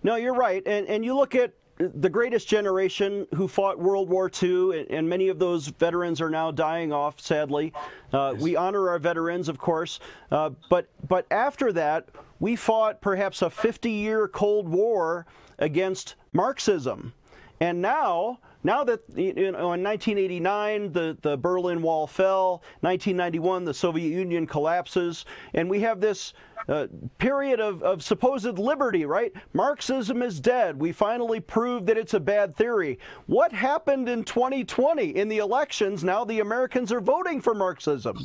No, 0.03 0.15
you're 0.15 0.35
right, 0.35 0.63
and 0.67 0.87
and 0.87 1.05
you 1.05 1.17
look 1.17 1.35
at 1.35 1.53
the 1.79 2.09
greatest 2.09 2.47
generation 2.47 3.27
who 3.35 3.49
fought 3.49 3.77
World 3.77 4.09
War 4.09 4.31
II, 4.41 4.79
and, 4.79 4.91
and 4.91 5.09
many 5.09 5.29
of 5.29 5.41
those 5.41 5.67
veterans 5.67 6.21
are 6.21 6.31
now 6.31 6.53
dying 6.53 6.93
off. 6.93 7.19
Sadly, 7.19 7.73
uh, 8.13 8.35
we 8.39 8.55
honor 8.55 8.89
our 8.89 9.01
veterans, 9.01 9.49
of 9.49 9.59
course, 9.59 9.99
uh, 10.31 10.51
but 10.71 10.87
but 11.09 11.27
after 11.33 11.73
that, 11.73 12.09
we 12.39 12.55
fought 12.55 13.01
perhaps 13.01 13.43
a 13.43 13.47
50-year 13.47 14.29
Cold 14.29 14.69
War 14.69 15.27
against 15.59 16.15
Marxism, 16.33 17.13
and 17.59 17.83
now 17.83 18.39
now 18.67 18.85
that 18.85 19.01
you 19.15 19.33
know, 19.33 19.73
in 19.73 19.83
1989 19.83 20.93
the, 20.93 21.17
the 21.23 21.37
Berlin 21.37 21.81
Wall 21.81 22.07
fell, 22.07 22.63
1991 22.81 23.65
the 23.65 23.73
Soviet 23.73 24.11
Union 24.11 24.47
collapses, 24.47 25.25
and 25.55 25.71
we 25.71 25.81
have 25.81 26.01
this 26.01 26.35
uh, 26.69 26.89
period 27.19 27.61
of, 27.61 27.83
of 27.83 28.03
supposed 28.03 28.59
liberty, 28.59 29.07
right? 29.07 29.33
Marxism 29.53 30.21
is 30.21 30.41
dead. 30.41 30.81
We 30.81 30.91
finally 30.91 31.39
proved 31.39 31.87
that 31.87 31.97
it's 31.97 32.15
a 32.15 32.21
bad 32.21 32.57
theory. 32.57 32.99
What 33.27 33.53
happened 33.53 34.09
in 34.09 34.25
2020 34.25 35.11
in 35.11 35.29
the 35.29 35.39
elections? 35.39 36.03
Now 36.03 36.25
the 36.25 36.41
Americans 36.41 36.91
are 36.91 37.01
voting 37.01 37.41
for 37.41 37.55
Marxism. 37.55 38.19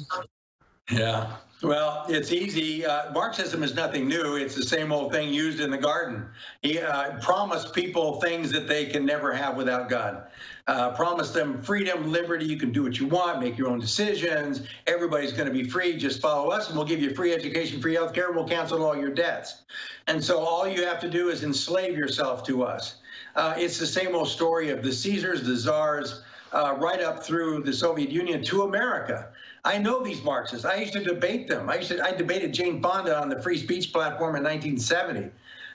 Yeah. 0.89 1.37
Well, 1.61 2.05
it's 2.09 2.31
easy. 2.31 2.85
Uh, 2.85 3.11
Marxism 3.13 3.61
is 3.61 3.75
nothing 3.75 4.07
new. 4.07 4.35
It's 4.35 4.55
the 4.55 4.63
same 4.63 4.91
old 4.91 5.11
thing 5.11 5.31
used 5.31 5.59
in 5.59 5.69
the 5.69 5.77
garden. 5.77 6.25
He 6.63 6.79
uh, 6.79 7.19
promised 7.19 7.75
people 7.75 8.19
things 8.19 8.51
that 8.51 8.67
they 8.67 8.87
can 8.87 9.05
never 9.05 9.31
have 9.31 9.57
without 9.57 9.87
God. 9.87 10.23
Uh, 10.67 10.91
promised 10.95 11.35
them 11.35 11.61
freedom, 11.61 12.11
liberty. 12.11 12.45
You 12.45 12.57
can 12.57 12.71
do 12.71 12.81
what 12.81 12.99
you 12.99 13.05
want, 13.05 13.39
make 13.41 13.59
your 13.59 13.69
own 13.69 13.79
decisions. 13.79 14.63
Everybody's 14.87 15.33
going 15.33 15.47
to 15.47 15.53
be 15.53 15.63
free. 15.63 15.97
Just 15.97 16.19
follow 16.19 16.49
us, 16.49 16.69
and 16.69 16.77
we'll 16.77 16.87
give 16.87 16.99
you 16.99 17.13
free 17.13 17.31
education, 17.31 17.79
free 17.79 17.93
health 17.93 18.13
care, 18.13 18.31
we'll 18.31 18.47
cancel 18.47 18.83
all 18.83 18.97
your 18.97 19.11
debts. 19.11 19.61
And 20.07 20.23
so 20.23 20.39
all 20.39 20.67
you 20.67 20.83
have 20.85 20.99
to 21.01 21.09
do 21.09 21.29
is 21.29 21.43
enslave 21.43 21.95
yourself 21.95 22.43
to 22.45 22.63
us. 22.63 23.00
Uh, 23.35 23.53
it's 23.57 23.77
the 23.79 23.87
same 23.87 24.15
old 24.15 24.27
story 24.27 24.69
of 24.69 24.83
the 24.83 24.91
Caesars, 24.91 25.43
the 25.43 25.55
czars, 25.55 26.23
uh, 26.53 26.75
right 26.79 27.01
up 27.01 27.23
through 27.23 27.63
the 27.63 27.73
Soviet 27.73 28.09
Union 28.09 28.43
to 28.43 28.63
America. 28.63 29.29
I 29.63 29.77
know 29.77 30.03
these 30.03 30.23
Marxists. 30.23 30.65
I 30.65 30.75
used 30.75 30.93
to 30.93 31.03
debate 31.03 31.47
them. 31.47 31.69
I 31.69 31.75
used 31.75 31.89
to, 31.89 32.03
I 32.03 32.11
debated 32.11 32.53
Jane 32.53 32.81
Fonda 32.81 33.19
on 33.19 33.29
the 33.29 33.41
free 33.41 33.57
speech 33.57 33.93
platform 33.93 34.35
in 34.35 34.43
1970. 34.43 35.31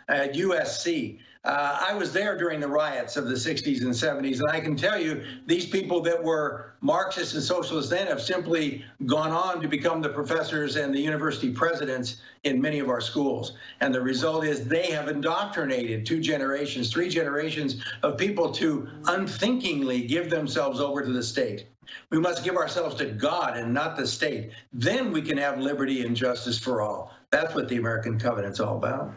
at 0.09 0.35
USC. 0.35 1.19
Uh, 1.47 1.79
I 1.81 1.95
was 1.95 2.13
there 2.13 2.37
during 2.37 2.59
the 2.59 2.67
riots 2.67 3.17
of 3.17 3.29
the 3.29 3.35
60s 3.35 3.83
and 3.83 3.93
70s, 3.93 4.41
and 4.41 4.51
I 4.51 4.59
can 4.59 4.75
tell 4.75 5.01
you 5.01 5.23
these 5.47 5.65
people 5.65 6.01
that 6.01 6.21
were 6.21 6.75
Marxists 6.81 7.35
and 7.35 7.43
socialists 7.43 7.89
then 7.89 8.09
have 8.09 8.21
simply 8.21 8.85
gone 9.07 9.31
on 9.31 9.61
to 9.63 9.69
become 9.69 10.03
the 10.03 10.09
professors 10.09 10.75
and 10.75 10.93
the 10.93 10.99
university 10.99 11.53
presidents 11.53 12.17
in 12.43 12.61
many 12.61 12.81
of 12.81 12.89
our 12.89 13.01
schools. 13.01 13.53
And 13.81 13.95
the 13.95 14.01
result 14.01 14.45
is 14.45 14.67
they 14.67 14.91
have 14.91 15.07
indoctrinated 15.07 16.05
two 16.05 16.21
generations, 16.21 16.93
three 16.93 17.09
generations 17.09 17.81
of 18.03 18.19
people 18.19 18.51
to 18.55 18.89
unthinkingly 19.07 20.03
give 20.03 20.31
themselves 20.31 20.81
over 20.81 21.05
to 21.05 21.13
the 21.13 21.23
state. 21.23 21.69
We 22.11 22.19
must 22.19 22.43
give 22.43 22.57
ourselves 22.57 22.97
to 22.97 23.05
God 23.05 23.57
and 23.57 23.73
not 23.73 23.97
the 23.97 24.09
state. 24.09 24.51
Then 24.73 25.13
we 25.13 25.23
can 25.23 25.39
have 25.39 25.61
liberty 25.61 26.05
and 26.05 26.17
justice 26.17 26.59
for 26.59 26.83
all. 26.83 27.15
That's 27.31 27.55
what 27.55 27.69
the 27.69 27.77
American 27.77 28.19
Covenant's 28.19 28.59
all 28.59 28.79
about. 28.79 29.13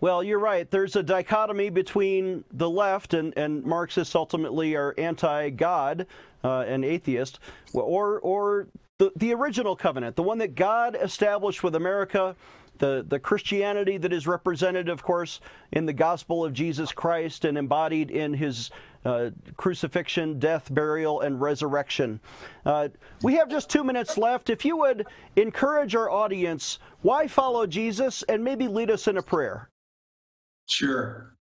Well, 0.00 0.24
you're 0.24 0.38
right. 0.38 0.70
There's 0.70 0.96
a 0.96 1.02
dichotomy 1.02 1.68
between 1.68 2.44
the 2.52 2.70
left 2.70 3.12
and, 3.12 3.36
and 3.36 3.62
Marxists 3.64 4.14
ultimately 4.14 4.74
are 4.74 4.94
anti-God 4.96 6.06
uh, 6.42 6.60
and 6.60 6.84
atheist, 6.84 7.38
or 7.74 8.18
or 8.20 8.68
the 8.96 9.12
the 9.16 9.34
original 9.34 9.76
covenant, 9.76 10.16
the 10.16 10.22
one 10.22 10.38
that 10.38 10.54
God 10.54 10.96
established 11.00 11.62
with 11.62 11.74
America, 11.74 12.34
the 12.78 13.04
the 13.06 13.18
Christianity 13.18 13.98
that 13.98 14.12
is 14.12 14.26
represented, 14.26 14.88
of 14.88 15.02
course, 15.02 15.40
in 15.72 15.84
the 15.84 15.92
gospel 15.92 16.44
of 16.46 16.54
Jesus 16.54 16.92
Christ 16.92 17.44
and 17.44 17.58
embodied 17.58 18.10
in 18.10 18.32
His 18.32 18.70
uh, 19.04 19.30
crucifixion, 19.58 20.38
death, 20.38 20.72
burial, 20.72 21.20
and 21.20 21.40
resurrection. 21.40 22.20
Uh, 22.64 22.88
we 23.22 23.34
have 23.34 23.50
just 23.50 23.68
two 23.68 23.84
minutes 23.84 24.16
left. 24.16 24.48
If 24.50 24.64
you 24.64 24.78
would 24.78 25.06
encourage 25.36 25.94
our 25.94 26.10
audience, 26.10 26.78
why 27.02 27.26
follow 27.26 27.66
Jesus, 27.66 28.22
and 28.24 28.42
maybe 28.42 28.66
lead 28.66 28.90
us 28.90 29.08
in 29.08 29.18
a 29.18 29.22
prayer. 29.22 29.69
Sure. 30.70 31.34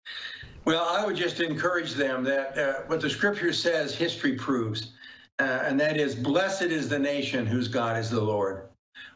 Well, 0.64 0.86
I 0.88 1.04
would 1.04 1.16
just 1.16 1.40
encourage 1.40 1.92
them 1.92 2.24
that 2.24 2.58
uh, 2.58 2.72
what 2.86 3.00
the 3.00 3.10
scripture 3.10 3.52
says, 3.52 3.94
history 3.94 4.34
proves, 4.34 4.92
uh, 5.38 5.62
and 5.64 5.78
that 5.80 5.96
is, 5.96 6.14
blessed 6.14 6.62
is 6.62 6.88
the 6.88 6.98
nation 6.98 7.46
whose 7.46 7.68
God 7.68 7.98
is 7.98 8.10
the 8.10 8.20
Lord. 8.20 8.68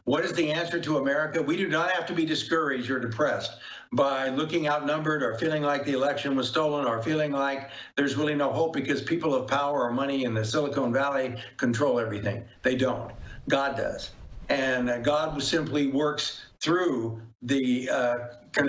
What 0.05 0.23
is 0.23 0.33
the 0.33 0.51
answer 0.51 0.79
to 0.79 0.97
America? 0.97 1.41
We 1.41 1.57
do 1.57 1.67
not 1.67 1.91
have 1.91 2.05
to 2.07 2.13
be 2.13 2.25
discouraged 2.25 2.89
or 2.89 2.99
depressed 2.99 3.53
by 3.93 4.29
looking 4.29 4.67
outnumbered 4.67 5.23
or 5.23 5.37
feeling 5.37 5.63
like 5.63 5.85
the 5.85 5.93
election 5.93 6.35
was 6.35 6.49
stolen 6.49 6.85
or 6.85 7.01
feeling 7.01 7.31
like 7.31 7.69
there's 7.95 8.15
really 8.15 8.35
no 8.35 8.51
hope 8.51 8.73
because 8.73 9.01
people 9.01 9.33
of 9.33 9.47
power 9.47 9.83
or 9.83 9.91
money 9.91 10.25
in 10.25 10.33
the 10.33 10.43
Silicon 10.43 10.91
Valley 10.93 11.35
control 11.57 11.99
everything. 11.99 12.43
They 12.63 12.75
don't. 12.75 13.11
God 13.49 13.77
does. 13.77 14.11
And 14.49 14.89
uh, 14.89 14.99
God 14.99 15.41
simply 15.41 15.87
works 15.87 16.47
through 16.63 17.21
the 17.41 17.89
uh, 17.89 18.15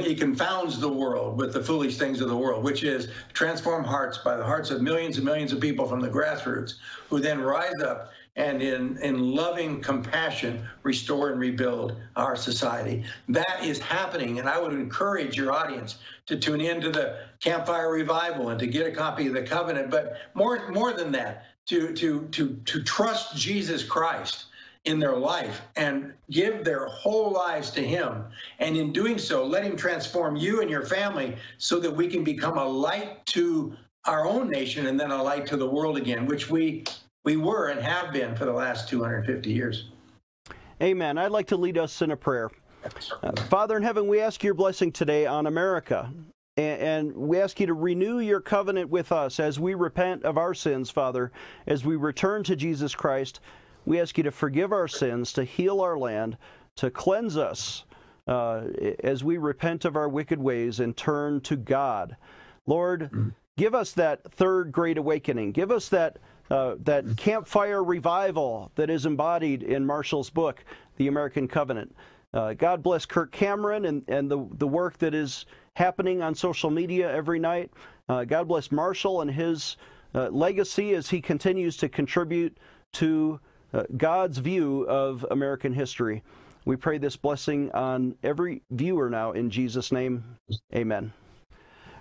he 0.01 0.17
confounds 0.17 0.81
the 0.81 0.89
world 0.89 1.39
with 1.39 1.53
the 1.53 1.63
foolish 1.63 1.97
things 1.97 2.21
of 2.21 2.29
the 2.29 2.37
world, 2.37 2.65
which 2.65 2.83
is 2.83 3.09
transform 3.33 3.85
hearts 3.85 4.19
by 4.19 4.37
the 4.37 4.43
hearts 4.43 4.71
of 4.71 4.83
millions 4.83 5.17
and 5.17 5.25
millions 5.25 5.53
of 5.53 5.61
people 5.61 5.87
from 5.87 6.01
the 6.01 6.09
grassroots, 6.09 6.75
who 7.09 7.21
then 7.21 7.41
rise 7.41 7.81
up 7.85 8.11
and 8.35 8.61
in, 8.61 8.99
in 8.99 9.33
loving 9.33 9.81
compassion 9.81 10.67
restore 10.83 11.31
and 11.31 11.39
rebuild 11.39 11.97
our 12.17 12.35
society. 12.35 13.05
That 13.29 13.63
is 13.63 13.79
happening, 13.79 14.41
and 14.41 14.49
I 14.49 14.59
would 14.59 14.73
encourage 14.73 15.37
your 15.37 15.53
audience 15.53 15.99
to 16.27 16.37
tune 16.37 16.61
in 16.61 16.81
to 16.81 16.91
the 16.91 17.21
Campfire 17.39 17.93
Revival 17.93 18.49
and 18.49 18.59
to 18.59 18.67
get 18.67 18.89
a 18.89 18.91
copy 18.91 19.29
of 19.29 19.35
the 19.35 19.43
Covenant. 19.43 19.89
But 19.89 20.17
more 20.35 20.69
more 20.71 20.93
than 20.93 21.13
that, 21.13 21.45
to 21.67 21.93
to 21.93 22.27
to 22.33 22.57
to 22.65 22.83
trust 22.83 23.37
Jesus 23.37 23.85
Christ 23.85 24.47
in 24.85 24.99
their 24.99 25.17
life 25.17 25.63
and 25.77 26.13
give 26.31 26.65
their 26.65 26.87
whole 26.87 27.33
lives 27.33 27.71
to 27.71 27.81
Him. 27.81 28.25
And 28.59 28.77
in 28.77 28.93
doing 28.93 29.19
so, 29.19 29.45
let 29.45 29.65
Him 29.65 29.77
transform 29.77 30.37
you 30.37 30.61
and 30.61 30.71
your 30.71 30.85
family 30.85 31.37
so 31.59 31.81
that 31.81 31.91
we 31.91 32.09
can 32.09 32.23
become 32.23 32.59
a 32.59 32.65
light 32.65 33.25
to 33.27 33.75
our 34.07 34.27
own 34.27 34.51
nation 34.51 34.87
and 34.87 35.01
then 35.01 35.11
a 35.11 35.23
light 35.23 35.47
to 35.47 35.57
the 35.57 35.69
world 35.69 35.97
again, 35.97 36.27
which 36.27 36.51
we 36.51 36.85
we 37.25 37.39
were 37.39 37.69
and 37.69 37.81
have 37.81 38.13
been 38.13 38.37
for 38.37 38.45
the 38.45 38.53
last 38.53 38.87
250 38.91 39.51
years. 39.51 39.89
Amen. 40.83 41.17
I'd 41.17 41.31
like 41.31 41.47
to 41.47 41.57
lead 41.57 41.79
us 41.79 42.03
in 42.03 42.11
a 42.11 42.17
prayer. 42.17 42.51
Uh, 43.23 43.33
Father 43.49 43.79
in 43.79 43.83
heaven, 43.83 44.07
we 44.07 44.21
ask 44.21 44.45
your 44.45 44.53
blessing 44.53 44.93
today 44.93 45.25
on 45.25 45.47
America. 45.47 46.13
And, 46.59 46.83
and 46.83 47.17
we 47.17 47.41
ask 47.41 47.59
you 47.61 47.67
to 47.67 47.73
renew 47.73 48.19
your 48.19 48.41
covenant 48.41 48.91
with 48.91 49.11
us 49.11 49.41
as 49.41 49.59
we 49.59 49.73
repent 49.73 50.25
of 50.25 50.37
our 50.37 50.53
sins, 50.53 50.91
Father, 50.91 51.33
as 51.67 51.83
we 51.83 51.97
return 51.97 52.45
to 52.45 52.57
Jesus 52.57 52.95
Christ 52.95 53.41
we 53.87 54.01
ask 54.01 54.17
you 54.17 54.25
to 54.25 54.31
forgive 54.31 54.73
our 54.73 54.89
sins, 54.89 55.33
to 55.35 55.45
heal 55.45 55.81
our 55.81 55.99
land, 55.99 56.37
to 56.77 56.91
cleanse 56.91 57.37
us 57.37 57.85
uh, 58.27 58.63
as 59.03 59.23
we 59.23 59.37
repent 59.37 59.85
of 59.85 59.97
our 59.97 60.09
wicked 60.09 60.39
ways 60.39 60.81
and 60.81 60.97
turn 60.97 61.41
to 61.43 61.57
God. 61.57 62.17
Lord, 62.67 63.33
give 63.57 63.75
us 63.75 63.93
that 63.93 64.31
third 64.33 64.73
great 64.73 64.99
awakening. 64.99 65.53
Give 65.53 65.71
us 65.71 65.89
that 65.91 66.19
uh, 66.51 66.77
that 66.81 67.17
campfire 67.17 67.83
revival 67.83 68.71
that 68.75 68.91
is 68.91 69.07
embodied 69.07 69.63
in 69.63 69.85
Marshall's 69.85 70.29
book, 70.29 70.63
The 70.99 71.09
American 71.09 71.49
Covenant. 71.49 71.95
Uh, 72.35 72.53
God 72.53 72.83
bless 72.83 73.07
Kirk 73.07 73.33
Cameron 73.33 73.87
and, 73.87 74.05
and 74.09 74.31
the, 74.31 74.47
the 74.59 74.67
work 74.67 74.99
that 74.99 75.15
is 75.15 75.47
happening 75.75 76.21
on 76.21 76.35
social 76.35 76.71
media 76.71 77.11
every 77.11 77.39
night. 77.39 77.71
Uh, 78.09 78.25
God 78.25 78.47
bless 78.47 78.71
Marshall 78.71 79.23
and 79.23 79.31
his 79.31 79.77
uh, 80.15 80.29
legacy 80.29 80.95
as 80.95 81.09
he 81.09 81.21
continues 81.21 81.77
to 81.79 81.89
contribute 81.89 82.59
to 82.93 83.41
uh, 83.75 83.83
God's 83.97 84.39
view 84.39 84.87
of 84.89 85.27
American 85.31 85.75
history. 85.75 86.23
We 86.65 86.77
pray 86.77 86.99
this 86.99 87.17
blessing 87.17 87.73
on 87.73 88.15
every 88.23 88.63
viewer 88.71 89.11
now 89.11 89.33
in 89.33 89.51
Jesus' 89.51 89.91
name. 89.93 90.25
Amen. 90.75 91.13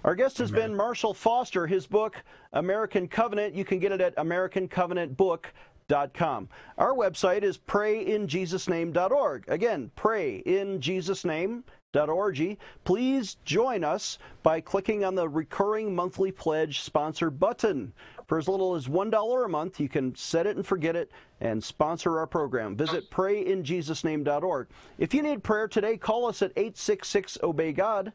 Our 0.06 0.16
guest 0.16 0.38
has 0.38 0.52
Amen. 0.52 0.70
been 0.70 0.78
Marshall 0.78 1.14
Foster. 1.14 1.68
His 1.68 1.86
book, 1.88 2.24
American 2.54 3.08
Covenant, 3.08 3.56
you 3.56 3.66
can 3.66 3.80
get 3.80 3.92
it 3.92 4.00
at 4.02 4.16
AmericanCovenantBook.com. 4.18 6.50
Our 6.78 6.94
website 6.94 7.42
is 7.44 7.58
prayinjesusname.org. 7.58 9.46
Again, 9.48 9.92
prayinjesusname.org. 9.98 12.58
Please 12.84 13.38
join 13.46 13.84
us 13.84 14.18
by 14.44 14.62
clicking 14.62 15.04
on 15.06 15.16
the 15.16 15.30
recurring 15.30 15.96
monthly 15.96 16.32
pledge 16.32 16.82
sponsor 16.82 17.30
button. 17.30 17.94
For 18.34 18.39
as 18.39 18.48
little 18.48 18.74
as 18.74 18.88
$1 18.88 19.46
a 19.46 19.48
month, 19.48 19.80
you 19.80 19.88
can 19.88 20.15
set 20.15 20.48
it 20.48 20.56
and 20.56 20.65
forget 20.65 20.96
it 20.96 21.12
and 21.39 21.63
sponsor 21.63 22.17
our 22.17 22.26
program. 22.26 22.76
Visit 22.76 23.12
prayinjesusname.org. 23.12 24.69
If 24.98 25.13
you 25.13 25.22
need 25.22 25.43
prayer 25.43 25.67
today, 25.67 25.98
call 25.98 26.26
us 26.26 26.41
at 26.41 26.52
866 26.56 27.38
Obey 27.43 27.74
God. 27.74 28.12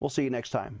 We'll 0.00 0.08
see 0.08 0.24
you 0.24 0.30
next 0.30 0.48
time. 0.48 0.80